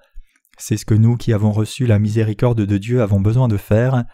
C'est 0.59 0.77
ce 0.77 0.85
que 0.85 0.95
nous 0.95 1.17
qui 1.17 1.33
avons 1.33 1.53
reçu 1.53 1.87
la 1.87 1.99
miséricorde 1.99 2.65
de 2.65 2.79
Dieu 2.79 3.01
avons 3.01 3.21
besoin 3.21 3.49
de 3.49 3.57
faire. 3.57 4.05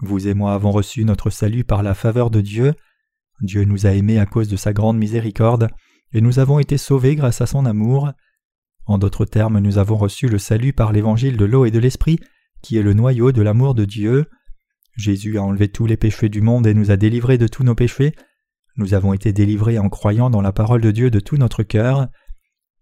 Vous 0.00 0.26
et 0.26 0.34
moi 0.34 0.54
avons 0.54 0.72
reçu 0.72 1.04
notre 1.04 1.30
salut 1.30 1.64
par 1.64 1.82
la 1.82 1.94
faveur 1.94 2.30
de 2.30 2.40
Dieu. 2.40 2.74
Dieu 3.40 3.64
nous 3.64 3.86
a 3.86 3.90
aimés 3.90 4.18
à 4.18 4.26
cause 4.26 4.48
de 4.48 4.56
sa 4.56 4.72
grande 4.72 4.98
miséricorde, 4.98 5.68
et 6.12 6.20
nous 6.20 6.38
avons 6.38 6.58
été 6.58 6.78
sauvés 6.78 7.16
grâce 7.16 7.40
à 7.40 7.46
son 7.46 7.66
amour. 7.66 8.12
En 8.86 8.98
d'autres 8.98 9.24
termes, 9.24 9.58
nous 9.58 9.78
avons 9.78 9.96
reçu 9.96 10.28
le 10.28 10.38
salut 10.38 10.72
par 10.72 10.92
l'évangile 10.92 11.36
de 11.36 11.44
l'eau 11.44 11.64
et 11.64 11.70
de 11.70 11.78
l'esprit, 11.78 12.18
qui 12.62 12.76
est 12.76 12.82
le 12.82 12.94
noyau 12.94 13.32
de 13.32 13.42
l'amour 13.42 13.74
de 13.74 13.84
Dieu. 13.84 14.26
Jésus 14.96 15.38
a 15.38 15.42
enlevé 15.42 15.68
tous 15.68 15.86
les 15.86 15.96
péchés 15.96 16.28
du 16.28 16.42
monde 16.42 16.66
et 16.66 16.74
nous 16.74 16.90
a 16.90 16.96
délivrés 16.96 17.38
de 17.38 17.46
tous 17.46 17.64
nos 17.64 17.74
péchés. 17.74 18.14
Nous 18.76 18.94
avons 18.94 19.12
été 19.12 19.32
délivrés 19.32 19.78
en 19.78 19.88
croyant 19.88 20.30
dans 20.30 20.42
la 20.42 20.52
parole 20.52 20.80
de 20.80 20.90
Dieu 20.90 21.10
de 21.10 21.20
tout 21.20 21.36
notre 21.36 21.62
cœur. 21.62 22.08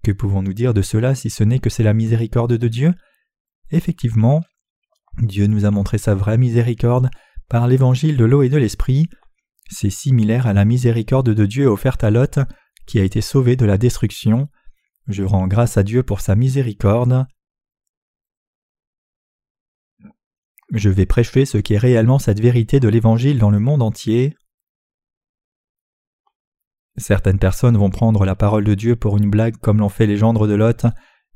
Que 0.02 0.12
pouvons-nous 0.12 0.54
dire 0.54 0.74
de 0.74 0.82
cela 0.82 1.14
si 1.14 1.30
ce 1.30 1.44
n'est 1.44 1.58
que 1.58 1.70
c'est 1.70 1.82
la 1.82 1.94
miséricorde 1.94 2.56
de 2.56 2.68
Dieu? 2.68 2.94
Effectivement, 3.70 4.42
Dieu 5.18 5.46
nous 5.46 5.64
a 5.64 5.70
montré 5.70 5.98
sa 5.98 6.14
vraie 6.14 6.38
miséricorde 6.38 7.10
par 7.48 7.68
l'évangile 7.68 8.16
de 8.16 8.24
l'eau 8.24 8.42
et 8.42 8.48
de 8.48 8.56
l'esprit. 8.56 9.08
C'est 9.68 9.90
similaire 9.90 10.46
à 10.46 10.52
la 10.52 10.64
miséricorde 10.64 11.30
de 11.30 11.46
Dieu 11.46 11.66
offerte 11.66 12.02
à 12.02 12.10
Lot, 12.10 12.40
qui 12.90 12.98
a 12.98 13.04
été 13.04 13.20
sauvé 13.20 13.54
de 13.54 13.64
la 13.64 13.78
destruction. 13.78 14.48
Je 15.06 15.22
rends 15.22 15.46
grâce 15.46 15.76
à 15.76 15.84
Dieu 15.84 16.02
pour 16.02 16.20
sa 16.20 16.34
miséricorde. 16.34 17.24
Je 20.72 20.90
vais 20.90 21.06
prêcher 21.06 21.46
ce 21.46 21.58
qui 21.58 21.74
est 21.74 21.78
réellement 21.78 22.18
cette 22.18 22.40
vérité 22.40 22.80
de 22.80 22.88
l'Évangile 22.88 23.38
dans 23.38 23.50
le 23.50 23.60
monde 23.60 23.82
entier. 23.82 24.36
Certaines 26.96 27.38
personnes 27.38 27.76
vont 27.76 27.90
prendre 27.90 28.24
la 28.24 28.34
parole 28.34 28.64
de 28.64 28.74
Dieu 28.74 28.96
pour 28.96 29.18
une 29.18 29.30
blague 29.30 29.56
comme 29.58 29.78
l'ont 29.78 29.88
fait 29.88 30.06
les 30.06 30.16
gendres 30.16 30.48
de 30.48 30.54
Lot, 30.54 30.86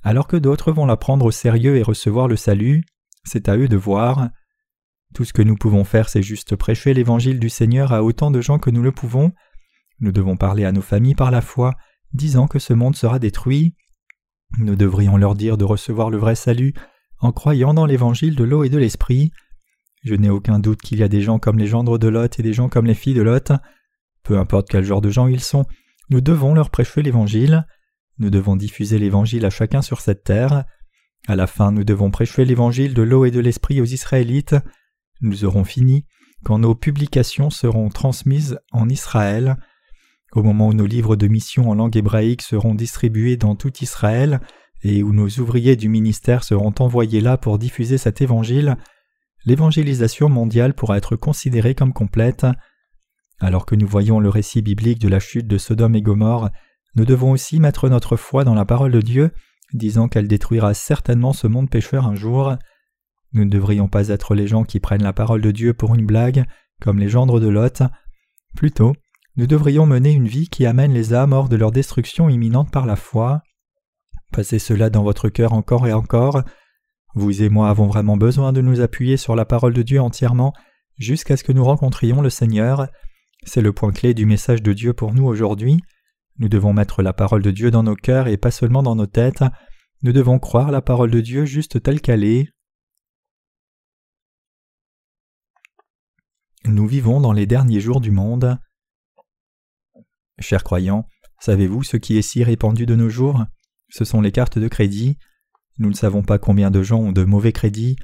alors 0.03 0.27
que 0.27 0.37
d'autres 0.37 0.73
vont 0.73 0.87
la 0.87 0.97
prendre 0.97 1.25
au 1.25 1.31
sérieux 1.31 1.77
et 1.77 1.85
recevoir 1.85 2.27
le 2.27 2.37
salut. 2.37 2.85
C'est 3.23 3.49
à 3.49 3.57
eux 3.57 3.69
de 3.69 3.77
voir. 3.77 4.29
Tout 5.15 5.25
ce 5.25 5.33
que 5.33 5.43
nous 5.43 5.55
pouvons 5.55 5.85
faire, 5.85 6.09
c'est 6.09 6.23
juste 6.23 6.57
prêcher 6.57 6.95
l'évangile 6.95 7.39
du 7.39 7.49
Seigneur 7.49 7.93
à 7.93 8.03
autant 8.03 8.33
de 8.33 8.41
gens 8.41 8.59
que 8.59 8.71
nous 8.71 8.83
le 8.83 8.91
pouvons. 8.91 9.31
Nous 10.01 10.13
devons 10.13 10.37
parler 10.37 10.65
à 10.65 10.73
nos 10.73 10.83
familles 10.83 11.15
par 11.15 11.31
la 11.31 11.41
foi, 11.41 11.75
disant 12.13 12.47
que 12.47 12.59
ce 12.59 12.73
monde 12.73 12.97
sera 12.97 13.19
détruit. 13.19 13.75
Nous 14.59 14.77
devrions 14.77 15.17
leur 15.17 15.35
dire 15.35 15.57
de 15.57 15.65
recevoir 15.65 16.11
le 16.11 16.19
vrai 16.19 16.35
salut 16.35 16.75
en 17.21 17.33
croyant 17.33 17.75
dans 17.75 17.87
l'évangile 17.87 18.37
de 18.37 18.45
l'eau 18.45 18.65
et 18.65 18.69
de 18.69 18.79
l'esprit. 18.79 19.31
Je 20.03 20.15
n'ai 20.15 20.31
aucun 20.31 20.59
doute 20.59 20.83
qu'il 20.83 20.99
y 20.99 21.03
a 21.03 21.09
des 21.09 21.23
gens 21.23 21.39
comme 21.39 21.59
les 21.59 21.67
gendres 21.67 21.99
de 21.99 22.09
Lot 22.09 22.39
et 22.39 22.43
des 22.43 22.53
gens 22.53 22.69
comme 22.69 22.87
les 22.87 22.95
filles 22.95 23.15
de 23.15 23.23
Lot. 23.23 23.53
Peu 24.23 24.39
importe 24.39 24.69
quel 24.69 24.85
genre 24.85 25.01
de 25.01 25.11
gens 25.11 25.27
ils 25.27 25.43
sont, 25.43 25.65
nous 26.11 26.21
devons 26.21 26.55
leur 26.55 26.71
prêcher 26.71 27.03
l'évangile. 27.03 27.67
Nous 28.19 28.31
devons 28.31 28.57
diffuser 28.57 28.99
l'évangile 28.99 29.45
à 29.45 29.51
chacun 29.51 29.83
sur 29.83 30.01
cette 30.01 30.25
terre. 30.25 30.65
À 31.27 31.37
la 31.37 31.47
fin, 31.47 31.73
nous 31.73 31.85
devons 31.85 32.11
prêcher 32.11 32.45
l'évangile 32.45 32.95
de 32.95 33.03
l'eau 33.03 33.25
et 33.25 33.31
de 33.31 33.41
l'esprit 33.41 33.81
aux 33.81 33.87
Israélites. 33.87 34.57
Nous 35.21 35.45
aurons 35.45 35.65
fini 35.65 36.05
quand 36.45 36.59
nos 36.59 36.75
publications 36.75 37.49
seront 37.49 37.89
transmises 37.89 38.59
en 38.73 38.89
Israël. 38.89 39.57
Au 40.35 40.43
moment 40.43 40.69
où 40.69 40.75
nos 40.75 40.87
livres 40.87 41.14
de 41.14 41.29
mission 41.29 41.71
en 41.71 41.75
langue 41.75 41.97
hébraïque 41.97 42.43
seront 42.43 42.75
distribués 42.75 43.37
dans 43.37 43.55
tout 43.55 43.73
Israël 43.81 44.41
et 44.83 45.03
où 45.03 45.12
nos 45.12 45.29
ouvriers 45.29 45.76
du 45.76 45.88
ministère 45.88 46.43
seront 46.43 46.75
envoyés 46.81 47.21
là 47.21 47.37
pour 47.37 47.59
diffuser 47.59 47.99
cet 47.99 48.21
évangile, 48.21 48.76
l'évangélisation 49.47 50.29
mondiale 50.29 50.75
pourra 50.75 50.99
être 50.99 51.14
considérée 51.14 51.76
comme 51.76 51.93
complète. 51.93 52.47
Alors 53.38 53.64
que 53.64 53.76
nous 53.76 53.87
voyons 53.87 54.19
le 54.19 54.29
récit 54.29 54.61
biblique 54.61 54.99
de 54.99 55.09
la 55.09 55.21
chute 55.21 55.47
de 55.47 55.57
Sodome 55.57 55.95
et 55.95 56.03
Gomorre, 56.03 56.50
nous 56.97 57.05
devons 57.05 57.31
aussi 57.31 57.61
mettre 57.61 57.88
notre 57.88 58.17
foi 58.17 58.43
dans 58.45 58.55
la 58.55 58.64
parole 58.64 58.93
de 58.93 59.00
Dieu 59.00 59.31
disant 59.73 60.09
qu'elle 60.09 60.29
détruira 60.29 60.75
certainement 60.75 61.33
ce 61.33 61.47
monde 61.47 61.71
pécheur 61.71 62.07
un 62.07 62.14
jour. 62.14 62.57
Nous 63.33 63.45
ne 63.45 63.50
devrions 63.50 63.88
pas 63.88 64.09
être 64.09 64.35
les 64.35 64.47
gens 64.47 64.64
qui 64.64 64.81
prennent 64.81 65.03
la 65.03 65.12
parole 65.12 65.41
de 65.41 65.50
Dieu 65.50 65.75
pour 65.75 65.95
une 65.95 66.07
blague, 66.07 66.45
comme 66.81 66.99
les 66.99 67.09
gendres 67.09 67.41
de 67.41 67.49
Lot. 67.49 67.83
Plutôt, 68.55 68.95
nous 69.37 69.47
devrions 69.47 69.87
mener 69.87 70.12
une 70.12 70.29
vie 70.29 70.49
qui 70.49 70.64
amène 70.64 70.93
les 70.93 71.12
âmes 71.12 71.33
hors 71.33 71.49
de 71.49 71.57
leur 71.57 71.73
destruction 71.73 72.29
imminente 72.29 72.71
par 72.71 72.87
la 72.87 72.97
foi. 72.97 73.43
Passez 74.33 74.59
cela 74.59 74.91
dans 74.91 75.03
votre 75.03 75.29
cœur 75.29 75.53
encore 75.53 75.87
et 75.87 75.93
encore. 75.93 76.43
Vous 77.14 77.43
et 77.43 77.49
moi 77.49 77.69
avons 77.69 77.87
vraiment 77.87 78.17
besoin 78.17 78.53
de 78.53 78.61
nous 78.61 78.81
appuyer 78.81 79.17
sur 79.17 79.35
la 79.35 79.45
parole 79.45 79.73
de 79.73 79.83
Dieu 79.83 80.00
entièrement 80.00 80.53
jusqu'à 80.99 81.37
ce 81.37 81.45
que 81.45 81.53
nous 81.53 81.64
rencontrions 81.64 82.21
le 82.21 82.31
Seigneur. 82.31 82.88
C'est 83.45 83.61
le 83.61 83.73
point 83.73 83.93
clé 83.93 84.14
du 84.14 84.26
message 84.26 84.62
de 84.62 84.73
Dieu 84.73 84.93
pour 84.93 85.12
nous 85.12 85.25
aujourd'hui. 85.25 85.81
Nous 86.38 86.49
devons 86.49 86.73
mettre 86.73 87.03
la 87.03 87.12
parole 87.12 87.43
de 87.43 87.50
Dieu 87.50 87.71
dans 87.71 87.83
nos 87.83 87.95
cœurs 87.97 88.29
et 88.29 88.37
pas 88.37 88.50
seulement 88.50 88.83
dans 88.83 88.97
nos 88.97 89.07
têtes. 89.07 89.45
Nous 90.03 90.12
devons 90.12 90.38
croire 90.38 90.71
la 90.71 90.83
parole 90.83 91.11
de 91.11 91.21
Dieu 91.21 91.45
juste 91.45 91.83
telle 91.83 92.00
qu'elle 92.00 92.25
est. 92.25 92.49
Nous 96.67 96.87
vivons 96.87 97.21
dans 97.21 97.33
les 97.33 97.47
derniers 97.47 97.81
jours 97.81 98.00
du 98.00 98.11
monde. 98.11 98.59
Chers 100.41 100.64
croyants, 100.64 101.09
savez-vous 101.41 101.83
ce 101.83 101.97
qui 101.97 102.19
est 102.19 102.23
si 102.23 102.45
répandu 102.45 102.87
de 102.87 102.95
nos 102.95 103.09
jours? 103.09 103.45
Ce 103.88 104.05
sont 104.05 104.21
les 104.21 104.33
cartes 104.33 104.59
de 104.59 104.69
crédit. 104.69 105.19
Nous 105.79 105.88
ne 105.88 105.95
savons 105.95 106.23
pas 106.23 106.38
combien 106.38 106.71
de 106.71 106.83
gens 106.83 107.00
ont 107.00 107.12
de 107.12 107.25
mauvais 107.25 107.53
crédits. 107.53 107.97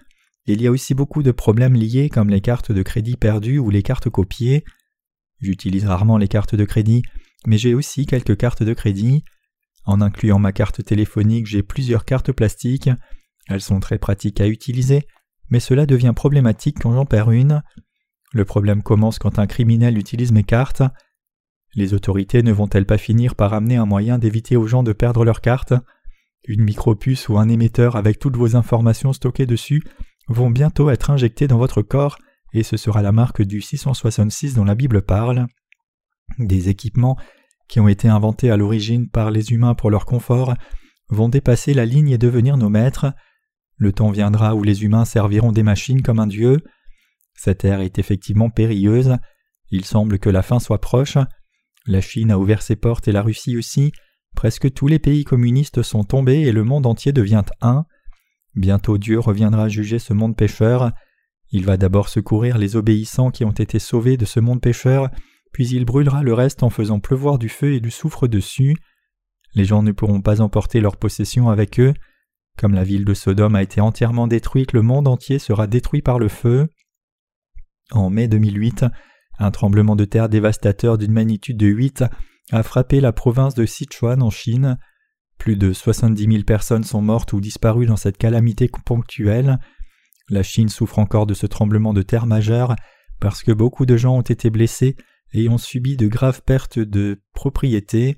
Il 0.47 0.63
y 0.63 0.67
a 0.67 0.71
aussi 0.71 0.95
beaucoup 0.95 1.23
de 1.23 1.33
problèmes 1.33 1.75
liés 1.75 2.09
comme 2.09 2.31
les 2.31 2.41
cartes 2.41 2.73
de 2.73 2.83
crédit 2.83 3.17
perdues 3.17 3.59
ou 3.59 3.71
les 3.71 3.83
cartes 3.83 4.09
copiées. 4.09 4.65
J'utilise 5.41 5.87
rarement 5.87 6.19
les 6.19 6.29
cartes 6.29 6.55
de 6.55 6.65
crédit 6.65 7.03
mais 7.47 7.59
j'ai 7.59 7.75
aussi 7.75 8.07
quelques 8.07 8.37
cartes 8.37 8.63
de 8.63 8.75
crédit. 8.75 9.25
En 9.85 10.01
incluant 10.01 10.39
ma 10.39 10.53
carte 10.53 10.85
téléphonique, 10.85 11.47
j'ai 11.47 11.63
plusieurs 11.63 12.05
cartes 12.05 12.33
plastiques. 12.33 12.91
Elles 13.49 13.61
sont 13.61 13.81
très 13.81 13.99
pratiques 13.99 14.41
à 14.41 14.47
utiliser, 14.47 15.07
mais 15.49 15.61
cela 15.61 15.87
devient 15.87 16.13
problématique 16.15 16.79
quand 16.81 16.93
j'en 16.93 17.07
perds 17.07 17.31
une. 17.31 17.63
Le 18.33 18.45
problème 18.45 18.83
commence 18.83 19.19
quand 19.19 19.39
un 19.39 19.47
criminel 19.47 19.99
utilise 19.99 20.33
mes 20.33 20.45
cartes. 20.45 20.83
Les 21.75 21.95
autorités 21.95 22.43
ne 22.43 22.53
vont-elles 22.53 22.87
pas 22.87 22.99
finir 22.99 23.35
par 23.35 23.55
amener 23.55 23.77
un 23.77 23.87
moyen 23.87 24.19
d'éviter 24.19 24.57
aux 24.57 24.67
gens 24.67 24.83
de 24.83 24.93
perdre 24.93 25.25
leurs 25.25 25.41
cartes? 25.41 25.75
Une 26.45 26.63
micropuce 26.63 27.29
ou 27.29 27.39
un 27.39 27.49
émetteur 27.49 27.97
avec 27.97 28.19
toutes 28.19 28.37
vos 28.37 28.57
informations 28.57 29.13
stockées 29.13 29.47
dessus 29.47 29.83
vont 30.29 30.51
bientôt 30.51 30.91
être 30.91 31.11
injectés 31.11 31.47
dans 31.47 31.59
votre 31.59 31.83
corps 31.83 32.19
et 32.53 32.63
ce 32.63 32.77
sera 32.77 33.03
la 33.03 33.13
marque 33.13 33.43
du 33.43 33.61
666 33.61 34.55
dont 34.55 34.65
la 34.65 34.75
Bible 34.75 35.03
parle. 35.03 35.47
Des 36.39 36.69
équipements 36.69 37.17
qui 37.69 37.81
ont 37.81 37.89
été 37.89 38.09
inventés 38.09 38.51
à 38.51 38.57
l'origine 38.57 39.09
par 39.09 39.31
les 39.31 39.53
humains 39.53 39.75
pour 39.75 39.91
leur 39.91 40.07
confort 40.07 40.55
vont 41.09 41.29
dépasser 41.29 41.75
la 41.75 41.87
ligne 41.87 42.11
et 42.11 42.19
devenir 42.19 42.57
nos 42.57 42.69
maîtres. 42.69 43.13
Le 43.77 43.93
temps 43.93 44.11
viendra 44.11 44.55
où 44.55 44.63
les 44.63 44.85
humains 44.85 45.05
serviront 45.05 45.53
des 45.53 45.63
machines 45.63 46.03
comme 46.03 46.19
un 46.19 46.27
dieu. 46.27 46.59
Cette 47.35 47.65
ère 47.65 47.81
est 47.81 47.99
effectivement 47.99 48.51
périlleuse. 48.51 49.17
Il 49.71 49.85
semble 49.85 50.19
que 50.19 50.31
la 50.31 50.43
fin 50.43 50.59
soit 50.59 50.81
proche. 50.81 51.17
La 51.87 52.01
Chine 52.01 52.31
a 52.31 52.39
ouvert 52.39 52.63
ses 52.63 52.77
portes 52.77 53.09
et 53.09 53.13
la 53.13 53.23
Russie 53.23 53.57
aussi. 53.57 53.93
Presque 54.35 54.73
tous 54.73 54.87
les 54.87 54.99
pays 54.99 55.25
communistes 55.25 55.83
sont 55.83 56.05
tombés 56.05 56.41
et 56.41 56.53
le 56.53 56.65
monde 56.65 56.87
entier 56.87 57.13
devient 57.13 57.45
un. 57.61 57.85
Bientôt 58.55 58.99
Dieu 58.99 59.19
reviendra 59.19 59.69
juger 59.69 59.99
ce 59.99 60.13
monde 60.13 60.37
pécheur. 60.37 60.93
Il 61.51 61.65
va 61.65 61.77
d'abord 61.77 62.09
secourir 62.09 62.59
les 62.59 62.77
obéissants 62.77 63.31
qui 63.31 63.45
ont 63.45 63.51
été 63.51 63.79
sauvés 63.79 64.17
de 64.17 64.25
ce 64.25 64.41
monde 64.41 64.61
pécheur, 64.61 65.11
puis 65.53 65.69
il 65.69 65.85
brûlera 65.85 66.23
le 66.23 66.35
reste 66.35 66.63
en 66.63 66.71
faisant 66.71 67.01
pleuvoir 67.01 67.39
du 67.39 67.49
feu 67.49 67.75
et 67.75 67.81
du 67.81 67.91
soufre 67.91 68.29
dessus. 68.29 68.77
Les 69.55 69.65
gens 69.65 69.83
ne 69.83 69.93
pourront 69.93 70.21
pas 70.21 70.41
emporter 70.41 70.81
leur 70.81 70.97
possession 70.97 71.49
avec 71.49 71.81
eux. 71.81 71.95
Comme 72.57 72.75
la 72.75 72.85
ville 72.85 73.05
de 73.05 73.15
Sodome 73.15 73.57
a 73.57 73.63
été 73.63 73.81
entièrement 73.81 74.27
détruite, 74.27 74.73
le 74.73 74.83
monde 74.83 75.09
entier 75.09 75.39
sera 75.39 75.67
détruit 75.67 76.03
par 76.03 76.19
le 76.19 76.29
feu. 76.29 76.69
En 77.91 78.11
mai 78.11 78.29
2008, 78.29 78.85
un 79.41 79.51
tremblement 79.51 79.97
de 79.97 80.05
terre 80.05 80.29
dévastateur 80.29 80.99
d'une 80.99 81.13
magnitude 81.13 81.57
de 81.57 81.67
8 81.67 82.05
a 82.53 82.63
frappé 82.63 83.01
la 83.01 83.13
province 83.13 83.55
de 83.55 83.65
Sichuan 83.65 84.23
en 84.23 84.31
Chine. 84.31 84.79
Plus 85.39 85.57
de 85.57 85.73
70 85.73 86.31
000 86.31 86.45
personnes 86.45 86.85
sont 86.85 87.01
mortes 87.01 87.33
ou 87.33 87.41
disparues 87.41 87.87
dans 87.87 87.97
cette 87.97 88.19
calamité 88.19 88.71
ponctuelle. 88.85 89.59
La 90.29 90.43
Chine 90.43 90.69
souffre 90.69 90.99
encore 90.99 91.27
de 91.27 91.35
ce 91.35 91.47
tremblement 91.47 91.95
de 91.95 92.03
terre 92.03 92.27
majeur 92.27 92.77
parce 93.19 93.43
que 93.43 93.53
beaucoup 93.53 93.87
de 93.87 93.97
gens 93.97 94.17
ont 94.17 94.23
été 94.23 94.51
blessés 94.51 94.97
et 95.33 95.49
ont 95.49 95.59
subi 95.59 95.97
de 95.97 96.07
graves 96.07 96.43
pertes 96.43 96.79
de 96.79 97.23
propriétés. 97.33 98.17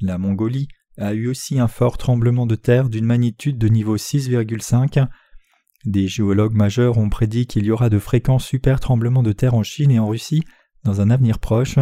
La 0.00 0.18
Mongolie 0.18 0.68
a 0.98 1.14
eu 1.14 1.28
aussi 1.28 1.58
un 1.58 1.68
fort 1.68 1.98
tremblement 1.98 2.46
de 2.46 2.54
terre 2.54 2.88
d'une 2.88 3.04
magnitude 3.04 3.58
de 3.58 3.68
niveau 3.68 3.96
6,5. 3.96 5.08
Des 5.88 6.06
géologues 6.06 6.52
majeurs 6.52 6.98
ont 6.98 7.08
prédit 7.08 7.46
qu'il 7.46 7.64
y 7.64 7.70
aura 7.70 7.88
de 7.88 7.98
fréquents 7.98 8.38
super 8.38 8.78
tremblements 8.78 9.22
de 9.22 9.32
terre 9.32 9.54
en 9.54 9.62
Chine 9.62 9.90
et 9.90 9.98
en 9.98 10.06
Russie 10.06 10.42
dans 10.84 11.00
un 11.00 11.08
avenir 11.08 11.38
proche. 11.38 11.78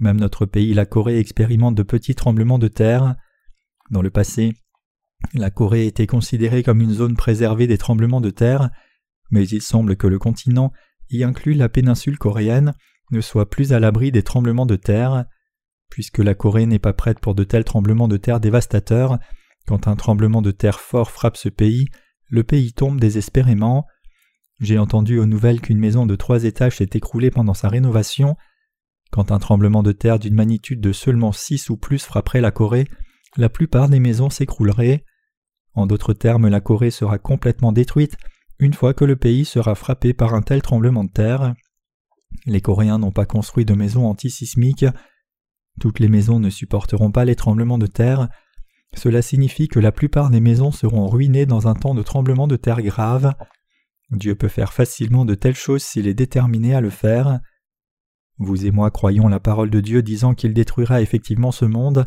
Même 0.00 0.18
notre 0.18 0.46
pays, 0.46 0.72
la 0.72 0.86
Corée, 0.86 1.18
expérimente 1.18 1.74
de 1.74 1.82
petits 1.82 2.14
tremblements 2.14 2.58
de 2.58 2.68
terre. 2.68 3.16
Dans 3.90 4.00
le 4.00 4.08
passé, 4.08 4.54
la 5.34 5.50
Corée 5.50 5.86
était 5.86 6.06
considérée 6.06 6.62
comme 6.62 6.80
une 6.80 6.94
zone 6.94 7.14
préservée 7.14 7.66
des 7.66 7.76
tremblements 7.76 8.22
de 8.22 8.30
terre, 8.30 8.70
mais 9.30 9.46
il 9.46 9.60
semble 9.60 9.96
que 9.96 10.06
le 10.06 10.18
continent, 10.18 10.72
y 11.10 11.22
inclus 11.22 11.52
la 11.52 11.68
péninsule 11.68 12.16
coréenne, 12.16 12.72
ne 13.10 13.20
soit 13.20 13.50
plus 13.50 13.74
à 13.74 13.80
l'abri 13.80 14.12
des 14.12 14.22
tremblements 14.22 14.64
de 14.64 14.76
terre. 14.76 15.26
Puisque 15.90 16.20
la 16.20 16.34
Corée 16.34 16.64
n'est 16.64 16.78
pas 16.78 16.94
prête 16.94 17.20
pour 17.20 17.34
de 17.34 17.44
tels 17.44 17.64
tremblements 17.64 18.08
de 18.08 18.16
terre 18.16 18.40
dévastateurs, 18.40 19.18
quand 19.66 19.88
un 19.88 19.96
tremblement 19.96 20.40
de 20.40 20.52
terre 20.52 20.80
fort 20.80 21.10
frappe 21.10 21.36
ce 21.36 21.50
pays, 21.50 21.88
le 22.30 22.42
pays 22.42 22.72
tombe 22.72 22.98
désespérément. 22.98 23.86
J'ai 24.60 24.78
entendu 24.78 25.18
aux 25.18 25.26
nouvelles 25.26 25.60
qu'une 25.60 25.78
maison 25.78 26.06
de 26.06 26.16
trois 26.16 26.44
étages 26.44 26.76
s'est 26.76 26.90
écroulée 26.94 27.30
pendant 27.30 27.54
sa 27.54 27.68
rénovation. 27.68 28.36
Quand 29.10 29.32
un 29.32 29.38
tremblement 29.38 29.82
de 29.82 29.92
terre 29.92 30.18
d'une 30.18 30.34
magnitude 30.34 30.80
de 30.80 30.92
seulement 30.92 31.32
six 31.32 31.68
ou 31.70 31.76
plus 31.76 32.04
frapperait 32.04 32.40
la 32.40 32.52
Corée, 32.52 32.86
la 33.36 33.48
plupart 33.48 33.88
des 33.88 34.00
maisons 34.00 34.30
s'écrouleraient. 34.30 35.04
En 35.74 35.86
d'autres 35.86 36.14
termes, 36.14 36.48
la 36.48 36.60
Corée 36.60 36.90
sera 36.90 37.18
complètement 37.18 37.72
détruite 37.72 38.16
une 38.58 38.74
fois 38.74 38.94
que 38.94 39.04
le 39.04 39.16
pays 39.16 39.44
sera 39.44 39.74
frappé 39.74 40.12
par 40.12 40.34
un 40.34 40.42
tel 40.42 40.62
tremblement 40.62 41.04
de 41.04 41.10
terre. 41.10 41.54
Les 42.46 42.60
Coréens 42.60 42.98
n'ont 42.98 43.12
pas 43.12 43.26
construit 43.26 43.64
de 43.64 43.74
maisons 43.74 44.06
antisismiques. 44.06 44.86
Toutes 45.80 45.98
les 45.98 46.08
maisons 46.08 46.38
ne 46.38 46.50
supporteront 46.50 47.10
pas 47.10 47.24
les 47.24 47.36
tremblements 47.36 47.78
de 47.78 47.86
terre. 47.86 48.28
Cela 48.96 49.22
signifie 49.22 49.68
que 49.68 49.80
la 49.80 49.92
plupart 49.92 50.30
des 50.30 50.40
maisons 50.40 50.72
seront 50.72 51.08
ruinées 51.08 51.46
dans 51.46 51.68
un 51.68 51.74
temps 51.74 51.94
de 51.94 52.02
tremblement 52.02 52.46
de 52.46 52.56
terre 52.56 52.82
grave. 52.82 53.34
Dieu 54.10 54.34
peut 54.34 54.48
faire 54.48 54.72
facilement 54.72 55.24
de 55.24 55.34
telles 55.34 55.54
choses 55.54 55.82
s'il 55.82 56.08
est 56.08 56.14
déterminé 56.14 56.74
à 56.74 56.80
le 56.80 56.90
faire. 56.90 57.40
Vous 58.38 58.66
et 58.66 58.70
moi 58.70 58.90
croyons 58.90 59.28
la 59.28 59.38
parole 59.38 59.70
de 59.70 59.80
Dieu 59.80 60.02
disant 60.02 60.34
qu'il 60.34 60.54
détruira 60.54 61.00
effectivement 61.00 61.52
ce 61.52 61.64
monde. 61.64 62.06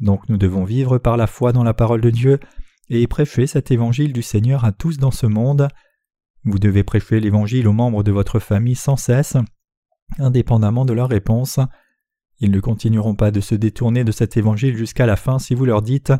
Donc 0.00 0.28
nous 0.28 0.38
devons 0.38 0.64
vivre 0.64 0.98
par 0.98 1.16
la 1.16 1.26
foi 1.26 1.52
dans 1.52 1.64
la 1.64 1.74
parole 1.74 2.00
de 2.00 2.10
Dieu 2.10 2.40
et 2.88 3.06
prêcher 3.06 3.46
cet 3.46 3.70
évangile 3.70 4.12
du 4.12 4.22
Seigneur 4.22 4.64
à 4.64 4.72
tous 4.72 4.98
dans 4.98 5.10
ce 5.10 5.26
monde. 5.26 5.68
Vous 6.44 6.58
devez 6.58 6.84
prêcher 6.84 7.20
l'évangile 7.20 7.68
aux 7.68 7.72
membres 7.72 8.02
de 8.02 8.12
votre 8.12 8.38
famille 8.38 8.76
sans 8.76 8.96
cesse, 8.96 9.36
indépendamment 10.18 10.84
de 10.84 10.92
leur 10.92 11.08
réponse. 11.08 11.58
Ils 12.40 12.50
ne 12.50 12.60
continueront 12.60 13.14
pas 13.14 13.30
de 13.30 13.40
se 13.40 13.54
détourner 13.54 14.04
de 14.04 14.12
cet 14.12 14.36
évangile 14.36 14.76
jusqu'à 14.76 15.06
la 15.06 15.16
fin 15.16 15.38
si 15.38 15.54
vous 15.54 15.64
leur 15.64 15.82
dites 15.82 16.12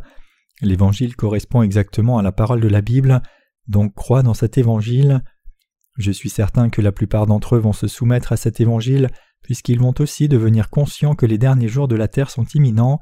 L'évangile 0.63 1.17
correspond 1.17 1.63
exactement 1.63 2.19
à 2.19 2.23
la 2.23 2.33
parole 2.33 2.61
de 2.61 2.69
la 2.69 2.81
Bible, 2.81 3.21
donc 3.69 3.95
crois 3.95 4.23
dans 4.23 4.33
cet 4.33 4.57
évangile. 4.57 5.23
Je 5.99 6.11
suis 6.11 6.31
certain 6.31 6.71
que 6.71 6.81
la 6.81 6.93
plupart 6.93 7.27
d'entre 7.27 7.57
eux 7.57 7.59
vont 7.59 7.75
se 7.75 7.89
soumettre 7.89 8.33
à 8.33 8.37
cet 8.39 8.61
évangile, 8.61 9.11
puisqu'ils 9.43 9.81
vont 9.81 9.95
aussi 9.99 10.29
devenir 10.29 10.71
conscients 10.71 11.15
que 11.15 11.27
les 11.27 11.37
derniers 11.37 11.69
jours 11.69 11.89
de 11.89 11.97
la 11.97 12.09
terre 12.09 12.31
sont 12.31 12.47
imminents 12.55 13.01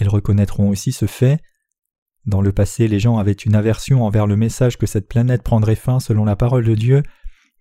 ils 0.00 0.08
reconnaîtront 0.08 0.68
aussi 0.68 0.92
ce 0.92 1.06
fait. 1.06 1.40
Dans 2.26 2.40
le 2.40 2.52
passé, 2.52 2.88
les 2.88 3.00
gens 3.00 3.18
avaient 3.18 3.32
une 3.32 3.54
aversion 3.54 4.04
envers 4.04 4.26
le 4.26 4.36
message 4.36 4.76
que 4.76 4.86
cette 4.86 5.08
planète 5.08 5.42
prendrait 5.42 5.74
fin 5.74 6.00
selon 6.00 6.24
la 6.24 6.36
parole 6.36 6.64
de 6.64 6.74
Dieu, 6.74 7.02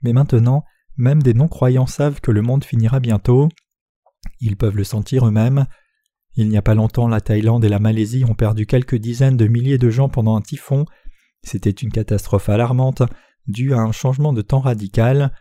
mais 0.04 0.14
maintenant, 0.14 0.64
même 0.98 1.22
des 1.24 1.34
non-croyants 1.34 1.88
savent 1.88 2.22
que 2.22 2.32
le 2.32 2.42
monde 2.42 2.64
finira 2.64 3.00
bientôt. 3.00 3.50
Ils 4.40 4.58
peuvent 4.58 4.78
le 4.78 4.84
sentir 4.84 5.28
eux-mêmes. 5.28 5.66
Il 6.36 6.50
n'y 6.50 6.58
a 6.58 6.62
pas 6.62 6.76
longtemps, 6.76 7.08
la 7.08 7.22
Thaïlande 7.22 7.66
et 7.66 7.70
la 7.70 7.80
Malaisie 7.80 8.24
ont 8.26 8.36
perdu 8.36 8.66
quelques 8.66 8.96
dizaines 8.96 9.38
de 9.38 9.48
milliers 9.48 9.80
de 9.80 9.90
gens 9.90 10.10
pendant 10.10 10.36
un 10.36 10.42
typhon. 10.42 10.86
C'était 11.44 11.72
une 11.72 11.92
catastrophe 11.92 12.50
alarmante, 12.50 13.02
due 13.48 13.74
à 13.74 13.80
un 13.80 13.92
changement 13.92 14.34
de 14.34 14.42
temps 14.42 14.60
radical. 14.60 15.34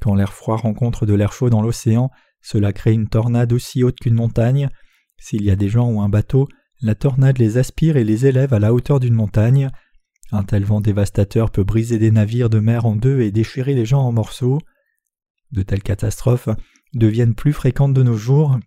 Quand 0.00 0.14
l'air 0.14 0.32
froid 0.32 0.56
rencontre 0.56 1.04
de 1.04 1.14
l'air 1.14 1.32
chaud 1.32 1.50
dans 1.50 1.60
l'océan, 1.60 2.10
cela 2.40 2.72
crée 2.72 2.92
une 2.92 3.08
tornade 3.08 3.52
aussi 3.52 3.84
haute 3.84 3.98
qu'une 4.00 4.14
montagne. 4.14 4.70
S'il 5.18 5.44
y 5.44 5.50
a 5.50 5.56
des 5.56 5.68
gens 5.68 5.90
ou 5.90 6.00
un 6.00 6.08
bateau, 6.08 6.48
la 6.80 6.94
tornade 6.94 7.38
les 7.38 7.58
aspire 7.58 7.98
et 7.98 8.04
les 8.04 8.24
élève 8.24 8.54
à 8.54 8.58
la 8.58 8.72
hauteur 8.72 9.00
d'une 9.00 9.14
montagne. 9.14 9.68
Un 10.32 10.44
tel 10.44 10.64
vent 10.64 10.80
dévastateur 10.80 11.50
peut 11.50 11.64
briser 11.64 11.98
des 11.98 12.10
navires 12.10 12.48
de 12.48 12.60
mer 12.60 12.86
en 12.86 12.96
deux 12.96 13.20
et 13.20 13.30
déchirer 13.30 13.74
les 13.74 13.84
gens 13.84 14.00
en 14.00 14.12
morceaux. 14.12 14.58
De 15.52 15.62
telles 15.62 15.82
catastrophes 15.82 16.48
deviennent 16.94 17.34
plus 17.34 17.52
fréquentes 17.52 17.94
de 17.94 18.02
nos 18.02 18.16
jours. 18.16 18.58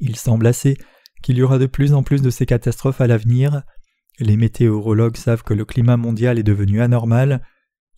Il 0.00 0.16
semble 0.16 0.46
assez 0.46 0.76
qu'il 1.22 1.36
y 1.36 1.42
aura 1.42 1.58
de 1.58 1.66
plus 1.66 1.92
en 1.94 2.02
plus 2.02 2.22
de 2.22 2.30
ces 2.30 2.46
catastrophes 2.46 3.00
à 3.00 3.06
l'avenir. 3.06 3.62
Les 4.18 4.36
météorologues 4.36 5.16
savent 5.16 5.42
que 5.42 5.54
le 5.54 5.64
climat 5.64 5.96
mondial 5.96 6.38
est 6.38 6.44
devenu 6.44 6.80
anormal. 6.80 7.42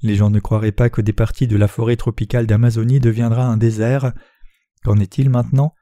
Les 0.02 0.16
gens 0.16 0.30
ne 0.30 0.40
croiraient 0.40 0.72
pas 0.72 0.90
que 0.90 1.00
des 1.00 1.12
parties 1.12 1.46
de 1.46 1.56
la 1.56 1.68
forêt 1.68 1.96
tropicale 1.96 2.46
d'Amazonie 2.46 3.00
deviendra 3.00 3.44
un 3.44 3.56
désert. 3.56 4.12
Qu'en 4.84 4.98
est-il 4.98 5.30
maintenant? 5.30 5.74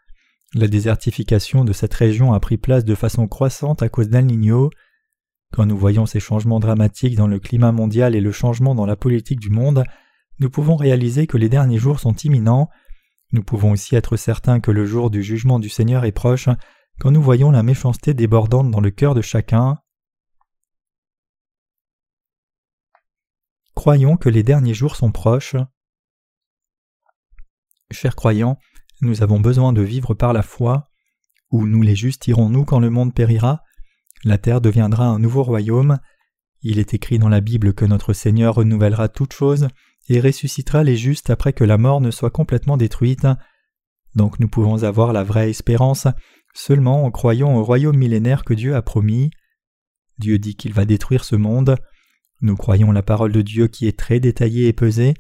La 0.55 0.67
désertification 0.67 1.65
de 1.65 1.73
cette 1.73 1.95
région 1.95 2.33
a 2.33 2.41
pris 2.41 2.59
place 2.59 2.85
de 2.85 2.95
façon 2.95 3.29
croissante 3.29 3.83
à 3.83 3.89
cause 3.89 4.09
d'El 4.09 4.27
Niño. 4.27 4.71
Quand 5.53 5.67
nous 5.67 5.79
voyons 5.79 6.07
ces 6.07 6.21
changements 6.21 6.61
dramatiques 6.61 7.17
dans 7.17 7.27
le 7.27 7.39
climat 7.39 7.73
mondial 7.73 8.15
et 8.15 8.21
le 8.21 8.33
changement 8.33 8.75
dans 8.75 8.87
la 8.87 8.97
politique 8.97 9.41
du 9.41 9.51
monde, 9.51 9.85
nous 10.39 10.51
pouvons 10.51 10.77
réaliser 10.77 11.27
que 11.27 11.37
les 11.37 11.49
derniers 11.49 11.79
jours 11.79 12.01
sont 12.01 12.15
imminents. 12.15 12.69
Nous 13.33 13.43
pouvons 13.45 13.73
aussi 13.73 13.95
être 13.95 14.17
certains 14.17 14.61
que 14.61 14.71
le 14.71 14.85
jour 14.85 15.11
du 15.11 15.23
jugement 15.23 15.61
du 15.61 15.69
Seigneur 15.69 16.05
est 16.05 16.13
proche 16.13 16.49
quand 16.99 17.11
nous 17.11 17.23
voyons 17.23 17.51
la 17.51 17.63
méchanceté 17.63 18.13
débordante 18.13 18.71
dans 18.71 18.81
le 18.81 18.91
cœur 18.91 19.15
de 19.15 19.23
chacun. 19.23 19.79
Croyons 23.75 24.17
que 24.17 24.29
les 24.29 24.43
derniers 24.43 24.75
jours 24.75 24.97
sont 24.97 25.13
proches. 25.13 25.57
Chers 27.91 28.17
croyants, 28.17 28.59
nous 29.01 29.23
avons 29.23 29.41
besoin 29.41 29.73
de 29.73 29.81
vivre 29.81 30.13
par 30.15 30.33
la 30.33 30.43
foi. 30.43 30.89
Où 31.51 31.67
nous 31.67 31.83
les 31.83 31.97
justes 31.97 32.29
irons-nous 32.29 32.65
quand 32.65 32.81
le 32.81 32.91
monde 32.91 33.15
périra 33.15 33.65
La 34.25 34.39
terre 34.39 34.61
deviendra 34.61 35.07
un 35.07 35.19
nouveau 35.19 35.43
royaume. 35.43 35.99
Il 36.63 36.79
est 36.79 36.95
écrit 36.95 37.19
dans 37.19 37.29
la 37.29 37.41
Bible 37.41 37.75
que 37.75 37.85
notre 37.85 38.13
Seigneur 38.13 38.57
renouvellera 38.57 39.09
toutes 39.09 39.33
choses 39.33 39.69
et 40.09 40.21
ressuscitera 40.21 40.83
les 40.83 40.97
justes 40.97 41.31
après 41.31 41.53
que 41.53 41.65
la 41.65 41.79
mort 41.79 42.01
ne 42.01 42.11
soit 42.11 42.31
complètement 42.31 42.77
détruite. 42.77 43.27
Donc 44.15 44.41
nous 44.41 44.49
pouvons 44.49 44.83
avoir 44.83 45.13
la 45.13 45.23
vraie 45.23 45.51
espérance 45.51 46.07
seulement 46.55 47.05
en 47.05 47.11
croyant 47.11 47.55
au 47.55 47.63
royaume 47.63 47.97
millénaire 47.97 48.45
que 48.45 48.55
Dieu 48.55 48.75
a 48.75 48.83
promis. 48.83 49.31
Dieu 50.19 50.39
dit 50.39 50.57
qu'il 50.57 50.73
va 50.73 50.85
détruire 50.85 51.25
ce 51.25 51.37
monde. 51.37 51.77
Nous 52.41 52.57
croyons 52.57 52.93
la 52.93 53.03
parole 53.03 53.33
de 53.33 53.43
Dieu 53.43 53.69
qui 53.69 53.87
est 53.87 53.99
très 53.99 54.21
détaillée 54.21 54.69
et 54.69 54.73
pesée. 54.73 55.15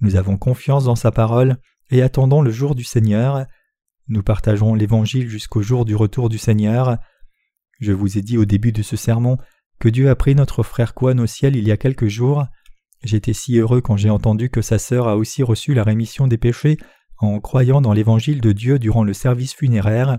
Nous 0.00 0.16
avons 0.16 0.36
confiance 0.36 0.84
dans 0.84 0.96
sa 0.96 1.12
parole 1.12 1.58
et 1.90 2.02
attendons 2.02 2.42
le 2.42 2.50
jour 2.50 2.74
du 2.74 2.84
Seigneur. 2.84 3.46
Nous 4.08 4.22
partagerons 4.22 4.74
l'Évangile 4.74 5.28
jusqu'au 5.28 5.62
jour 5.62 5.84
du 5.84 5.94
retour 5.94 6.28
du 6.28 6.38
Seigneur. 6.38 6.98
Je 7.80 7.92
vous 7.92 8.18
ai 8.18 8.22
dit 8.22 8.38
au 8.38 8.44
début 8.44 8.72
de 8.72 8.82
ce 8.82 8.96
sermon 8.96 9.38
que 9.78 9.88
Dieu 9.88 10.08
a 10.10 10.16
pris 10.16 10.34
notre 10.34 10.62
frère 10.62 10.94
Kwan 10.94 11.20
au 11.20 11.26
ciel 11.26 11.56
il 11.56 11.66
y 11.66 11.72
a 11.72 11.76
quelques 11.76 12.08
jours. 12.08 12.46
J'étais 13.04 13.34
si 13.34 13.58
heureux 13.58 13.82
quand 13.82 13.96
j'ai 13.96 14.10
entendu 14.10 14.48
que 14.48 14.62
sa 14.62 14.78
sœur 14.78 15.08
a 15.08 15.16
aussi 15.16 15.42
reçu 15.42 15.74
la 15.74 15.84
rémission 15.84 16.26
des 16.26 16.38
péchés 16.38 16.78
en 17.18 17.38
croyant 17.38 17.80
dans 17.80 17.92
l'Évangile 17.92 18.40
de 18.40 18.52
Dieu 18.52 18.78
durant 18.78 19.04
le 19.04 19.12
service 19.12 19.54
funéraire. 19.54 20.18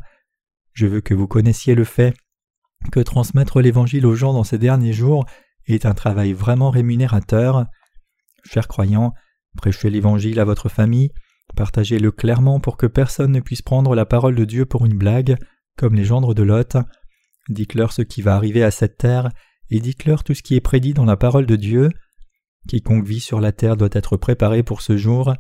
Je 0.74 0.86
veux 0.86 1.02
que 1.02 1.14
vous 1.14 1.28
connaissiez 1.28 1.76
le 1.76 1.84
fait 1.84 2.16
que 2.92 3.00
transmettre 3.00 3.62
l'Évangile 3.62 4.06
aux 4.06 4.16
gens 4.16 4.34
dans 4.34 4.44
ces 4.44 4.60
derniers 4.60 4.94
jours 4.94 5.26
est 5.66 5.86
un 5.86 5.94
travail 5.94 6.34
vraiment 6.34 6.70
rémunérateur. 6.70 7.66
Chers 8.44 8.68
croyants, 8.68 9.14
prêchez 9.58 9.90
l'Évangile 9.90 10.40
à 10.40 10.46
votre 10.46 10.70
famille, 10.70 11.12
partagez-le 11.56 12.12
clairement 12.12 12.60
pour 12.60 12.78
que 12.78 12.86
personne 12.86 13.32
ne 13.32 13.40
puisse 13.40 13.64
prendre 13.64 13.96
la 13.96 14.06
parole 14.06 14.36
de 14.36 14.46
Dieu 14.46 14.66
pour 14.66 14.86
une 14.86 14.98
blague, 14.98 15.38
comme 15.78 15.96
les 15.96 16.06
gendres 16.06 16.36
de 16.36 16.44
Lot. 16.44 16.78
Dites-leur 17.50 17.92
ce 17.92 18.04
qui 18.04 18.22
va 18.22 18.36
arriver 18.36 18.64
à 18.64 18.72
cette 18.72 18.98
terre, 18.98 19.30
et 19.72 19.80
dites-leur 19.80 20.24
tout 20.24 20.36
ce 20.36 20.44
qui 20.44 20.56
est 20.56 20.62
prédit 20.62 20.94
dans 20.94 21.06
la 21.06 21.18
parole 21.18 21.48
de 21.48 21.56
Dieu. 21.56 21.90
Quiconque 22.68 23.06
vit 23.06 23.20
sur 23.20 23.40
la 23.40 23.52
terre 23.52 23.78
doit 23.78 23.90
être 23.92 24.18
préparé 24.18 24.64
pour 24.64 24.82
ce 24.82 24.98
jour. 24.98 25.34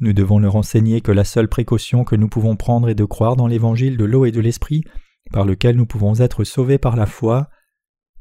Nous 0.00 0.12
devons 0.12 0.38
leur 0.38 0.56
enseigner 0.56 1.00
que 1.00 1.12
la 1.12 1.24
seule 1.24 1.48
précaution 1.48 2.04
que 2.04 2.16
nous 2.16 2.28
pouvons 2.28 2.56
prendre 2.56 2.88
est 2.88 2.94
de 2.94 3.04
croire 3.04 3.36
dans 3.36 3.46
l'évangile 3.46 3.96
de 3.96 4.04
l'eau 4.04 4.24
et 4.24 4.32
de 4.32 4.40
l'esprit, 4.40 4.82
par 5.32 5.44
lequel 5.44 5.76
nous 5.76 5.86
pouvons 5.86 6.20
être 6.20 6.44
sauvés 6.44 6.78
par 6.78 6.96
la 6.96 7.06
foi. 7.06 7.48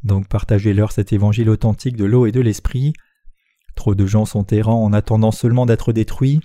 Donc 0.04 0.28
partagez-leur 0.28 0.92
cet 0.92 1.14
évangile 1.14 1.50
authentique 1.50 1.96
de 1.96 2.06
l'eau 2.06 2.26
et 2.26 2.32
de 2.32 2.42
l'esprit. 2.42 2.94
Trop 3.76 3.96
de 3.96 4.06
gens 4.06 4.26
sont 4.26 4.46
errants 4.48 4.84
en 4.84 4.94
attendant 4.94 5.32
seulement 5.32 5.66
d'être 5.66 5.94
détruits. 5.94 6.42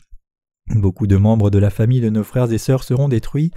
Beaucoup 0.74 1.06
de 1.06 1.16
membres 1.16 1.50
de 1.50 1.58
la 1.58 1.70
famille 1.70 2.00
de 2.00 2.10
nos 2.10 2.24
frères 2.24 2.52
et 2.52 2.58
sœurs 2.58 2.84
seront 2.84 3.08
détruits. 3.08 3.52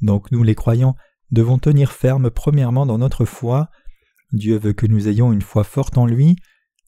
Donc 0.00 0.30
nous 0.30 0.42
les 0.42 0.54
croyants 0.54 0.96
devons 1.30 1.58
tenir 1.58 1.92
ferme 1.92 2.30
premièrement 2.30 2.86
dans 2.86 2.98
notre 2.98 3.24
foi. 3.24 3.70
Dieu 4.32 4.58
veut 4.58 4.72
que 4.72 4.86
nous 4.86 5.08
ayons 5.08 5.32
une 5.32 5.42
foi 5.42 5.64
forte 5.64 5.98
en 5.98 6.06
lui. 6.06 6.36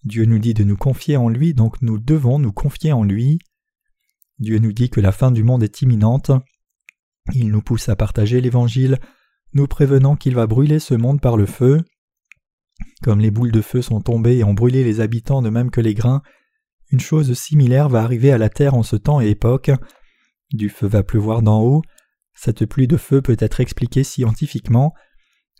Dieu 0.06 0.24
nous 0.24 0.38
dit 0.38 0.54
de 0.54 0.62
nous 0.62 0.76
confier 0.76 1.16
en 1.16 1.28
lui, 1.28 1.52
donc 1.52 1.82
nous 1.82 1.98
devons 1.98 2.38
nous 2.38 2.52
confier 2.52 2.92
en 2.92 3.02
lui. 3.02 3.40
Dieu 4.38 4.60
nous 4.60 4.72
dit 4.72 4.88
que 4.88 5.00
la 5.00 5.10
fin 5.10 5.32
du 5.32 5.42
monde 5.42 5.64
est 5.64 5.82
imminente. 5.82 6.30
Il 7.34 7.50
nous 7.50 7.60
pousse 7.60 7.88
à 7.88 7.96
partager 7.96 8.40
l'Évangile, 8.40 9.00
nous 9.52 9.66
prévenant 9.66 10.14
qu'il 10.14 10.36
va 10.36 10.46
brûler 10.46 10.78
ce 10.78 10.94
monde 10.94 11.20
par 11.20 11.36
le 11.36 11.44
feu. 11.44 11.82
Comme 13.02 13.18
les 13.18 13.32
boules 13.32 13.50
de 13.50 13.60
feu 13.60 13.82
sont 13.82 14.00
tombées 14.00 14.36
et 14.36 14.44
ont 14.44 14.54
brûlé 14.54 14.84
les 14.84 15.00
habitants 15.00 15.42
de 15.42 15.50
même 15.50 15.72
que 15.72 15.80
les 15.80 15.94
grains, 15.94 16.22
une 16.92 17.00
chose 17.00 17.32
similaire 17.34 17.88
va 17.88 18.04
arriver 18.04 18.30
à 18.30 18.38
la 18.38 18.48
terre 18.48 18.74
en 18.74 18.84
ce 18.84 18.94
temps 18.94 19.20
et 19.20 19.30
époque. 19.30 19.72
Du 20.52 20.68
feu 20.68 20.86
va 20.86 21.02
pleuvoir 21.02 21.42
d'en 21.42 21.60
haut. 21.62 21.82
Cette 22.32 22.64
pluie 22.64 22.86
de 22.86 22.96
feu 22.96 23.22
peut 23.22 23.36
être 23.40 23.58
expliquée 23.58 24.04
scientifiquement. 24.04 24.94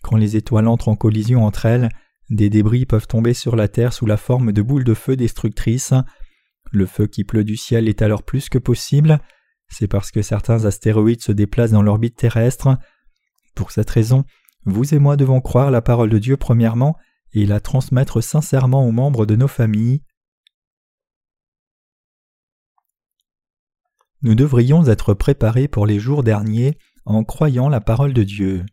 Quand 0.04 0.16
les 0.16 0.36
étoiles 0.36 0.68
entrent 0.68 0.88
en 0.88 0.94
collision 0.94 1.44
entre 1.44 1.66
elles, 1.66 1.88
des 2.30 2.50
débris 2.50 2.86
peuvent 2.86 3.06
tomber 3.06 3.34
sur 3.34 3.56
la 3.56 3.68
terre 3.68 3.92
sous 3.92 4.06
la 4.06 4.16
forme 4.16 4.52
de 4.52 4.62
boules 4.62 4.84
de 4.84 4.94
feu 4.94 5.16
destructrices. 5.16 5.94
Le 6.72 6.86
feu 6.86 7.06
qui 7.06 7.24
pleut 7.24 7.44
du 7.44 7.56
ciel 7.56 7.88
est 7.88 8.02
alors 8.02 8.24
plus 8.24 8.48
que 8.48 8.58
possible, 8.58 9.20
c'est 9.68 9.88
parce 9.88 10.10
que 10.10 10.22
certains 10.22 10.64
astéroïdes 10.64 11.22
se 11.22 11.32
déplacent 11.32 11.70
dans 11.70 11.82
l'orbite 11.82 12.16
terrestre. 12.16 12.78
Pour 13.54 13.70
cette 13.70 13.90
raison, 13.90 14.24
vous 14.64 14.94
et 14.94 14.98
moi 14.98 15.16
devons 15.16 15.40
croire 15.40 15.70
la 15.70 15.82
parole 15.82 16.10
de 16.10 16.18
Dieu 16.18 16.36
premièrement 16.36 16.96
et 17.32 17.46
la 17.46 17.60
transmettre 17.60 18.22
sincèrement 18.22 18.86
aux 18.86 18.92
membres 18.92 19.26
de 19.26 19.36
nos 19.36 19.48
familles. 19.48 20.02
Nous 24.22 24.34
devrions 24.34 24.86
être 24.88 25.14
préparés 25.14 25.68
pour 25.68 25.86
les 25.86 26.00
jours 26.00 26.24
derniers 26.24 26.78
en 27.04 27.22
croyant 27.22 27.68
la 27.68 27.80
parole 27.80 28.12
de 28.12 28.24
Dieu. 28.24 28.64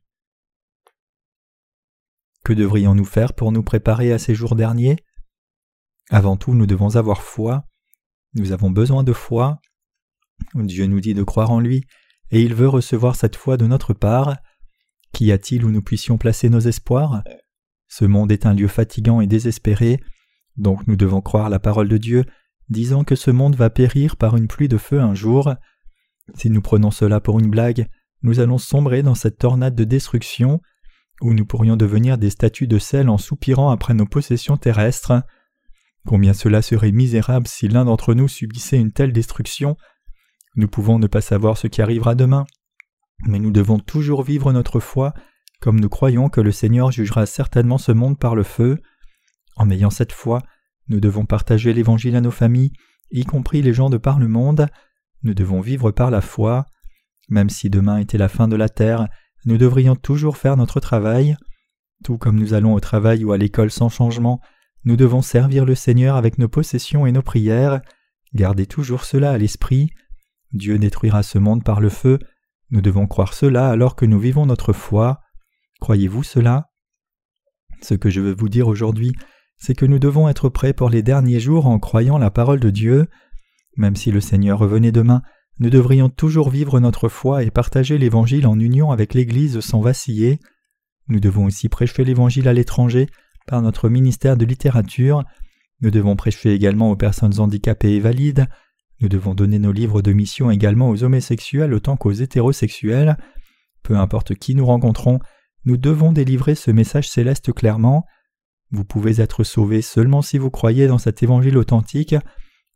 Que 2.43 2.53
devrions-nous 2.53 3.05
faire 3.05 3.33
pour 3.33 3.51
nous 3.51 3.63
préparer 3.63 4.11
à 4.11 4.19
ces 4.19 4.35
jours 4.35 4.55
derniers? 4.55 4.97
Avant 6.09 6.35
tout, 6.35 6.53
nous 6.53 6.65
devons 6.65 6.95
avoir 6.97 7.21
foi. 7.21 7.65
Nous 8.33 8.51
avons 8.51 8.69
besoin 8.69 9.03
de 9.03 9.13
foi. 9.13 9.61
Dieu 10.55 10.85
nous 10.87 10.99
dit 10.99 11.13
de 11.13 11.23
croire 11.23 11.51
en 11.51 11.59
lui, 11.59 11.85
et 12.31 12.41
il 12.41 12.53
veut 12.53 12.67
recevoir 12.67 13.15
cette 13.15 13.35
foi 13.35 13.55
de 13.55 13.65
notre 13.65 13.93
part. 13.93 14.35
Qu'y 15.13 15.31
a-t-il 15.31 15.63
où 15.63 15.71
nous 15.71 15.81
puissions 15.81 16.17
placer 16.17 16.49
nos 16.49 16.59
espoirs? 16.59 17.23
Ce 17.87 18.03
monde 18.03 18.31
est 18.31 18.45
un 18.45 18.53
lieu 18.53 18.67
fatigant 18.67 19.21
et 19.21 19.27
désespéré, 19.27 20.01
donc 20.57 20.85
nous 20.87 20.95
devons 20.95 21.21
croire 21.21 21.49
la 21.49 21.59
parole 21.59 21.87
de 21.87 21.97
Dieu, 21.97 22.25
disant 22.69 23.03
que 23.03 23.15
ce 23.15 23.31
monde 23.31 23.55
va 23.55 23.69
périr 23.69 24.17
par 24.17 24.35
une 24.35 24.47
pluie 24.47 24.67
de 24.67 24.77
feu 24.77 24.99
un 24.99 25.13
jour. 25.13 25.53
Si 26.35 26.49
nous 26.49 26.61
prenons 26.61 26.91
cela 26.91 27.21
pour 27.21 27.39
une 27.39 27.49
blague, 27.49 27.87
nous 28.21 28.39
allons 28.39 28.57
sombrer 28.57 29.03
dans 29.03 29.15
cette 29.15 29.37
tornade 29.37 29.75
de 29.75 29.83
destruction, 29.83 30.61
où 31.23 31.33
nous 31.33 31.45
pourrions 31.45 31.77
devenir 31.77 32.17
des 32.17 32.29
statues 32.29 32.67
de 32.67 32.77
sel 32.77 33.09
en 33.09 33.17
soupirant 33.17 33.71
après 33.71 33.93
nos 33.93 34.05
possessions 34.05 34.57
terrestres. 34.57 35.23
Combien 36.05 36.33
cela 36.33 36.61
serait 36.61 36.91
misérable 36.91 37.47
si 37.47 37.67
l'un 37.67 37.85
d'entre 37.85 38.13
nous 38.13 38.27
subissait 38.27 38.79
une 38.79 38.91
telle 38.91 39.13
destruction. 39.13 39.77
Nous 40.55 40.67
pouvons 40.67 40.99
ne 40.99 41.07
pas 41.07 41.21
savoir 41.21 41.57
ce 41.57 41.67
qui 41.67 41.81
arrivera 41.81 42.13
demain, 42.13 42.45
mais 43.25 43.39
nous 43.39 43.51
devons 43.51 43.79
toujours 43.79 44.21
vivre 44.21 44.51
notre 44.51 44.79
foi 44.79 45.13
comme 45.63 45.79
nous 45.79 45.87
croyons 45.87 46.27
que 46.27 46.41
le 46.41 46.51
Seigneur 46.51 46.91
jugera 46.91 47.25
certainement 47.25 47.77
ce 47.77 47.93
monde 47.93 48.19
par 48.19 48.35
le 48.35 48.43
feu. 48.43 48.81
En 49.55 49.69
ayant 49.69 49.91
cette 49.91 50.11
foi, 50.11 50.41
nous 50.89 50.99
devons 50.99 51.25
partager 51.25 51.71
l'Évangile 51.71 52.17
à 52.17 52.21
nos 52.21 52.31
familles, 52.31 52.73
y 53.11 53.23
compris 53.23 53.61
les 53.61 53.73
gens 53.73 53.89
de 53.89 53.95
par 53.95 54.19
le 54.19 54.27
monde. 54.27 54.67
Nous 55.23 55.33
devons 55.33 55.61
vivre 55.61 55.91
par 55.91 56.11
la 56.11 56.19
foi. 56.19 56.65
Même 57.29 57.49
si 57.49 57.69
demain 57.69 57.99
était 57.99 58.17
la 58.17 58.27
fin 58.27 58.49
de 58.49 58.57
la 58.57 58.67
terre, 58.67 59.07
nous 59.45 59.57
devrions 59.57 59.95
toujours 59.95 60.37
faire 60.37 60.57
notre 60.57 60.79
travail. 60.79 61.35
Tout 62.03 62.17
comme 62.17 62.39
nous 62.39 62.53
allons 62.53 62.73
au 62.73 62.79
travail 62.79 63.23
ou 63.23 63.31
à 63.31 63.37
l'école 63.37 63.71
sans 63.71 63.89
changement, 63.89 64.41
nous 64.85 64.95
devons 64.95 65.21
servir 65.21 65.65
le 65.65 65.75
Seigneur 65.75 66.15
avec 66.15 66.37
nos 66.37 66.49
possessions 66.49 67.05
et 67.05 67.11
nos 67.11 67.21
prières. 67.21 67.81
Gardez 68.33 68.65
toujours 68.65 69.05
cela 69.05 69.31
à 69.31 69.37
l'esprit. 69.37 69.91
Dieu 70.51 70.77
détruira 70.77 71.23
ce 71.23 71.37
monde 71.37 71.63
par 71.63 71.79
le 71.79 71.89
feu. 71.89 72.19
Nous 72.69 72.81
devons 72.81 73.07
croire 73.07 73.33
cela 73.33 73.69
alors 73.69 73.95
que 73.95 74.05
nous 74.05 74.19
vivons 74.19 74.45
notre 74.45 74.73
foi. 74.73 75.21
Croyez-vous 75.79 76.23
cela? 76.23 76.69
Ce 77.81 77.93
que 77.93 78.09
je 78.09 78.21
veux 78.21 78.33
vous 78.33 78.49
dire 78.49 78.67
aujourd'hui, 78.67 79.13
c'est 79.57 79.75
que 79.75 79.85
nous 79.85 79.99
devons 79.99 80.27
être 80.27 80.49
prêts 80.49 80.73
pour 80.73 80.89
les 80.89 81.03
derniers 81.03 81.39
jours 81.39 81.67
en 81.67 81.79
croyant 81.79 82.17
la 82.17 82.31
parole 82.31 82.59
de 82.59 82.69
Dieu. 82.69 83.07
Même 83.77 83.95
si 83.95 84.11
le 84.11 84.21
Seigneur 84.21 84.59
revenait 84.59 84.91
demain, 84.91 85.21
nous 85.59 85.69
devrions 85.69 86.09
toujours 86.09 86.49
vivre 86.49 86.79
notre 86.79 87.09
foi 87.09 87.43
et 87.43 87.51
partager 87.51 87.97
l'Évangile 87.97 88.47
en 88.47 88.59
union 88.59 88.91
avec 88.91 89.13
l'Église 89.13 89.59
sans 89.59 89.81
vaciller. 89.81 90.39
Nous 91.07 91.19
devons 91.19 91.45
aussi 91.45 91.69
prêcher 91.69 92.03
l'Évangile 92.03 92.47
à 92.47 92.53
l'étranger 92.53 93.07
par 93.45 93.61
notre 93.61 93.89
ministère 93.89 94.35
de 94.35 94.45
littérature. 94.45 95.23
Nous 95.81 95.91
devons 95.91 96.15
prêcher 96.15 96.53
également 96.53 96.89
aux 96.89 96.95
personnes 96.95 97.39
handicapées 97.39 97.95
et 97.95 97.99
valides. 97.99 98.47
Nous 98.99 99.09
devons 99.09 99.35
donner 99.35 99.59
nos 99.59 99.71
livres 99.71 100.01
de 100.01 100.13
mission 100.13 100.49
également 100.49 100.89
aux 100.89 101.03
homosexuels 101.03 101.73
autant 101.73 101.97
qu'aux 101.97 102.13
hétérosexuels. 102.13 103.17
Peu 103.83 103.97
importe 103.97 104.33
qui 104.33 104.55
nous 104.55 104.65
rencontrons, 104.65 105.19
nous 105.65 105.77
devons 105.77 106.11
délivrer 106.13 106.55
ce 106.55 106.71
message 106.71 107.09
céleste 107.09 107.51
clairement. 107.51 108.05
Vous 108.71 108.85
pouvez 108.85 109.21
être 109.21 109.43
sauvé 109.43 109.81
seulement 109.81 110.21
si 110.21 110.37
vous 110.37 110.49
croyez 110.49 110.87
dans 110.87 110.97
cet 110.97 111.21
évangile 111.21 111.57
authentique. 111.57 112.15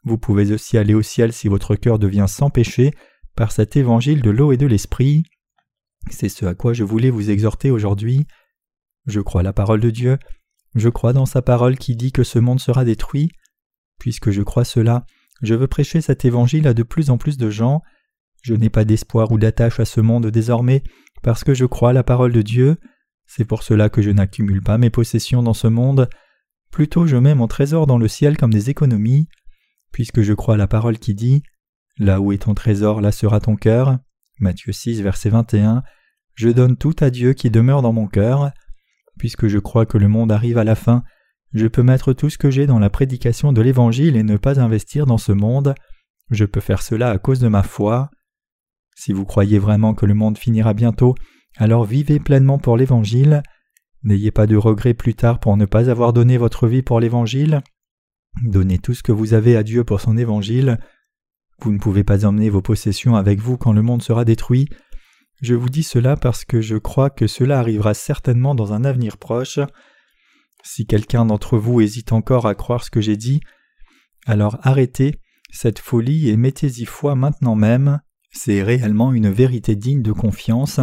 Vous 0.08 0.18
pouvez 0.18 0.54
aussi 0.54 0.78
aller 0.78 0.94
au 0.94 1.02
ciel 1.02 1.34
si 1.34 1.50
votre 1.50 1.76
cœur 1.76 2.00
devient 2.00 2.28
sans 2.30 2.50
péché 2.50 2.94
par 3.36 3.52
cet 3.52 3.76
évangile 3.76 4.22
de 4.22 4.30
l'eau 4.30 4.54
et 4.54 4.58
de 4.58 4.66
l'esprit. 4.66 5.24
C'est 6.10 6.30
ce 6.30 6.46
à 6.46 6.56
quoi 6.56 6.72
je 6.72 6.86
voulais 6.86 7.10
vous 7.10 7.30
exhorter 7.30 7.72
aujourd'hui. 7.72 8.26
Je 9.06 9.20
crois 9.20 9.44
la 9.44 9.52
parole 9.52 9.82
de 9.82 9.90
Dieu, 9.90 10.18
je 10.76 10.88
crois 10.88 11.12
dans 11.12 11.26
sa 11.26 11.42
parole 11.42 11.78
qui 11.78 11.98
dit 11.98 12.14
que 12.14 12.24
ce 12.24 12.40
monde 12.40 12.62
sera 12.62 12.86
détruit. 12.86 13.32
Puisque 14.00 14.32
je 14.32 14.44
crois 14.44 14.64
cela, 14.64 15.06
je 15.42 15.56
veux 15.56 15.68
prêcher 15.68 16.00
cet 16.00 16.24
évangile 16.24 16.70
à 16.70 16.74
de 16.74 16.84
plus 16.84 17.10
en 17.10 17.18
plus 17.18 17.36
de 17.36 17.50
gens. 17.50 17.82
Je 18.44 18.54
n'ai 18.54 18.70
pas 18.70 18.86
d'espoir 18.86 19.34
ou 19.34 19.38
d'attache 19.38 19.82
à 19.82 19.86
ce 19.86 20.00
monde 20.00 20.28
désormais, 20.28 20.84
parce 21.22 21.44
que 21.44 21.54
je 21.54 21.66
crois 21.66 21.92
la 21.92 22.04
parole 22.04 22.32
de 22.32 22.42
Dieu. 22.42 22.78
C'est 23.26 23.44
pour 23.44 23.62
cela 23.62 23.90
que 23.90 24.02
je 24.02 24.12
n'accumule 24.12 24.64
pas 24.64 24.78
mes 24.78 24.90
possessions 24.90 25.44
dans 25.44 25.54
ce 25.54 25.68
monde. 25.68 26.08
Plutôt 26.72 27.08
je 27.08 27.18
mets 27.18 27.36
mon 27.36 27.48
trésor 27.48 27.88
dans 27.88 27.98
le 27.98 28.08
ciel 28.08 28.38
comme 28.38 28.54
des 28.54 28.70
économies, 28.70 29.28
puisque 29.92 30.22
je 30.22 30.34
crois 30.34 30.58
la 30.58 30.68
parole 30.68 31.00
qui 31.00 31.16
dit 31.16 31.44
Là 32.00 32.22
où 32.22 32.32
est 32.32 32.44
ton 32.44 32.54
trésor, 32.54 33.02
là 33.02 33.12
sera 33.12 33.40
ton 33.40 33.56
cœur. 33.56 33.98
Matthieu 34.40 34.72
6, 34.72 35.02
verset 35.02 35.30
21. 35.30 35.84
Je 36.36 36.50
donne 36.50 36.78
tout 36.78 36.96
à 37.00 37.10
Dieu 37.10 37.34
qui 37.34 37.50
demeure 37.50 37.82
dans 37.82 37.94
mon 37.94 38.08
cœur. 38.08 38.52
Puisque 39.18 39.48
je 39.48 39.58
crois 39.58 39.88
que 39.88 39.98
le 39.98 40.08
monde 40.08 40.32
arrive 40.32 40.60
à 40.60 40.64
la 40.64 40.76
fin, 40.76 41.04
je 41.54 41.66
peux 41.66 41.82
mettre 41.82 42.14
tout 42.14 42.30
ce 42.30 42.38
que 42.38 42.52
j'ai 42.52 42.68
dans 42.68 42.78
la 42.78 42.92
prédication 42.92 43.52
de 43.52 43.62
l'Évangile 43.62 44.16
et 44.16 44.22
ne 44.22 44.38
pas 44.38 44.60
investir 44.60 45.08
dans 45.08 45.18
ce 45.18 45.32
monde. 45.32 45.74
Je 46.30 46.46
peux 46.46 46.60
faire 46.60 46.84
cela 46.84 47.10
à 47.10 47.18
cause 47.18 47.40
de 47.40 47.48
ma 47.48 47.64
foi. 47.64 48.12
Si 48.96 49.14
vous 49.14 49.26
croyez 49.26 49.58
vraiment 49.58 49.96
que 49.96 50.06
le 50.06 50.14
monde 50.14 50.38
finira 50.38 50.76
bientôt, 50.76 51.16
alors 51.56 51.86
vivez 51.86 52.20
pleinement 52.20 52.60
pour 52.60 52.78
l'Évangile. 52.78 53.42
N'ayez 54.04 54.32
pas 54.32 54.46
de 54.46 54.56
regrets 54.56 54.94
plus 54.94 55.16
tard 55.16 55.40
pour 55.40 55.58
ne 55.58 55.66
pas 55.66 55.90
avoir 55.90 56.14
donné 56.14 56.38
votre 56.38 56.68
vie 56.68 56.84
pour 56.84 57.00
l'Évangile. 57.00 57.64
Donnez 58.44 58.80
tout 58.80 58.94
ce 58.94 59.04
que 59.04 59.12
vous 59.12 59.34
avez 59.34 59.58
à 59.58 59.64
Dieu 59.64 59.84
pour 59.84 60.02
son 60.02 60.18
Évangile. 60.18 60.80
Vous 61.60 61.72
ne 61.72 61.80
pouvez 61.80 62.04
pas 62.04 62.26
emmener 62.26 62.50
vos 62.50 62.62
possessions 62.62 63.16
avec 63.16 63.40
vous 63.40 63.58
quand 63.58 63.74
le 63.74 63.82
monde 63.82 64.04
sera 64.04 64.26
détruit. 64.26 64.70
Je 65.42 65.56
vous 65.56 65.70
dis 65.70 65.84
cela 65.84 66.16
parce 66.16 66.46
que 66.46 66.62
je 66.62 66.78
crois 66.78 67.10
que 67.10 67.28
cela 67.28 67.60
arrivera 67.60 67.94
certainement 67.94 68.56
dans 68.56 68.74
un 68.74 68.84
avenir 68.84 69.18
proche. 69.18 69.60
Si 70.64 70.86
quelqu'un 70.86 71.26
d'entre 71.26 71.58
vous 71.58 71.82
hésite 71.82 72.12
encore 72.12 72.46
à 72.46 72.56
croire 72.56 72.84
ce 72.84 72.92
que 72.92 73.02
j'ai 73.02 73.18
dit, 73.18 73.40
alors 74.26 74.58
arrêtez 74.62 75.16
cette 75.52 75.80
folie 75.80 76.30
et 76.30 76.38
mettez-y 76.38 76.86
foi 76.86 77.16
maintenant 77.16 77.56
même. 77.56 78.02
C'est 78.32 78.62
réellement 78.62 79.14
une 79.14 79.30
vérité 79.30 79.76
digne 79.76 80.02
de 80.02 80.12
confiance. 80.12 80.80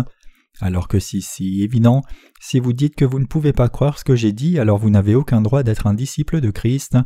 Alors 0.61 0.89
que 0.89 0.99
si 0.99 1.21
si 1.21 1.63
évident, 1.63 2.03
si 2.41 2.61
vous 2.61 2.73
dites 2.73 2.95
que 2.95 3.05
vous 3.05 3.19
ne 3.19 3.27
pouvez 3.27 3.53
pas 3.53 3.69
croire 3.69 3.99
ce 3.99 4.05
que 4.05 4.17
j'ai 4.17 4.33
dit, 4.33 4.59
alors 4.59 4.79
vous 4.79 4.91
n'avez 4.91 5.15
aucun 5.15 5.41
droit 5.41 5.63
d'être 5.63 5.87
un 5.87 5.95
disciple 5.95 6.41
de 6.41 6.51
Christ. 6.51 6.97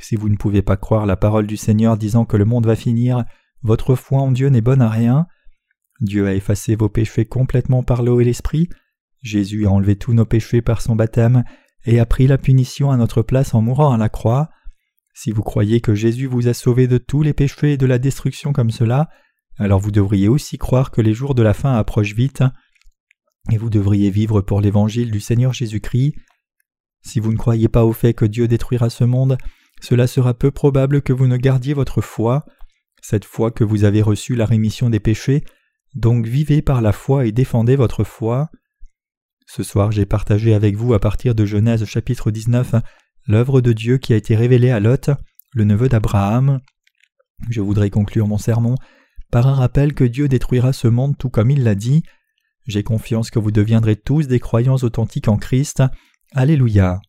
Si 0.00 0.16
vous 0.16 0.28
ne 0.28 0.36
pouvez 0.36 0.62
pas 0.62 0.76
croire 0.76 1.06
la 1.06 1.16
parole 1.16 1.46
du 1.46 1.56
Seigneur 1.56 1.96
disant 1.96 2.24
que 2.24 2.36
le 2.36 2.44
monde 2.44 2.66
va 2.66 2.76
finir, 2.76 3.24
votre 3.62 3.94
foi 3.94 4.20
en 4.20 4.32
Dieu 4.32 4.48
n'est 4.48 4.60
bonne 4.60 4.82
à 4.82 4.88
rien. 4.88 5.26
Dieu 6.00 6.26
a 6.26 6.34
effacé 6.34 6.74
vos 6.74 6.88
péchés 6.88 7.26
complètement 7.26 7.82
par 7.82 8.02
l'eau 8.02 8.20
et 8.20 8.24
l'esprit. 8.24 8.68
Jésus 9.22 9.66
a 9.66 9.70
enlevé 9.70 9.96
tous 9.96 10.14
nos 10.14 10.24
péchés 10.24 10.62
par 10.62 10.82
son 10.82 10.96
baptême 10.96 11.44
et 11.84 12.00
a 12.00 12.06
pris 12.06 12.26
la 12.26 12.38
punition 12.38 12.90
à 12.90 12.96
notre 12.96 13.22
place 13.22 13.54
en 13.54 13.62
mourant 13.62 13.92
à 13.92 13.98
la 13.98 14.08
croix. 14.08 14.50
Si 15.14 15.30
vous 15.30 15.42
croyez 15.42 15.80
que 15.80 15.94
Jésus 15.94 16.26
vous 16.26 16.48
a 16.48 16.54
sauvé 16.54 16.88
de 16.88 16.98
tous 16.98 17.22
les 17.22 17.34
péchés 17.34 17.74
et 17.74 17.76
de 17.76 17.86
la 17.86 17.98
destruction 17.98 18.52
comme 18.52 18.70
cela, 18.70 19.10
alors 19.58 19.78
vous 19.78 19.90
devriez 19.90 20.28
aussi 20.28 20.58
croire 20.58 20.90
que 20.90 21.00
les 21.00 21.12
jours 21.12 21.34
de 21.34 21.42
la 21.42 21.54
fin 21.54 21.74
approchent 21.74 22.14
vite, 22.14 22.42
et 23.50 23.58
vous 23.58 23.70
devriez 23.70 24.10
vivre 24.10 24.40
pour 24.40 24.60
l'évangile 24.60 25.10
du 25.10 25.20
Seigneur 25.20 25.52
Jésus-Christ. 25.52 26.14
Si 27.02 27.20
vous 27.20 27.32
ne 27.32 27.36
croyez 27.36 27.68
pas 27.68 27.84
au 27.84 27.92
fait 27.92 28.14
que 28.14 28.24
Dieu 28.24 28.48
détruira 28.48 28.88
ce 28.88 29.04
monde, 29.04 29.36
cela 29.82 30.06
sera 30.06 30.32
peu 30.32 30.52
probable 30.52 31.02
que 31.02 31.12
vous 31.12 31.26
ne 31.26 31.36
gardiez 31.36 31.74
votre 31.74 32.00
foi, 32.00 32.46
cette 33.02 33.24
foi 33.24 33.50
que 33.50 33.64
vous 33.64 33.82
avez 33.82 34.00
reçu 34.00 34.36
la 34.36 34.46
rémission 34.46 34.88
des 34.88 35.00
péchés, 35.00 35.44
donc 35.94 36.24
vivez 36.24 36.62
par 36.62 36.80
la 36.80 36.92
foi 36.92 37.26
et 37.26 37.32
défendez 37.32 37.74
votre 37.74 38.04
foi. 38.04 38.48
Ce 39.46 39.64
soir 39.64 39.90
j'ai 39.90 40.06
partagé 40.06 40.54
avec 40.54 40.76
vous 40.76 40.94
à 40.94 41.00
partir 41.00 41.34
de 41.34 41.44
Genèse 41.44 41.84
chapitre 41.84 42.30
19 42.30 42.76
l'œuvre 43.26 43.60
de 43.60 43.72
Dieu 43.72 43.98
qui 43.98 44.12
a 44.12 44.16
été 44.16 44.36
révélée 44.36 44.70
à 44.70 44.78
Lot, 44.78 45.10
le 45.52 45.64
neveu 45.64 45.88
d'Abraham. 45.88 46.60
Je 47.50 47.60
voudrais 47.60 47.90
conclure 47.90 48.28
mon 48.28 48.38
sermon 48.38 48.76
par 49.32 49.48
un 49.48 49.54
rappel 49.54 49.94
que 49.94 50.04
Dieu 50.04 50.28
détruira 50.28 50.72
ce 50.72 50.86
monde 50.86 51.18
tout 51.18 51.28
comme 51.28 51.50
il 51.50 51.64
l'a 51.64 51.74
dit. 51.74 52.04
J'ai 52.66 52.84
confiance 52.84 53.30
que 53.30 53.40
vous 53.40 53.50
deviendrez 53.50 53.96
tous 53.96 54.28
des 54.28 54.38
croyants 54.38 54.76
authentiques 54.76 55.28
en 55.28 55.36
Christ. 55.36 55.82
Alléluia. 56.34 57.00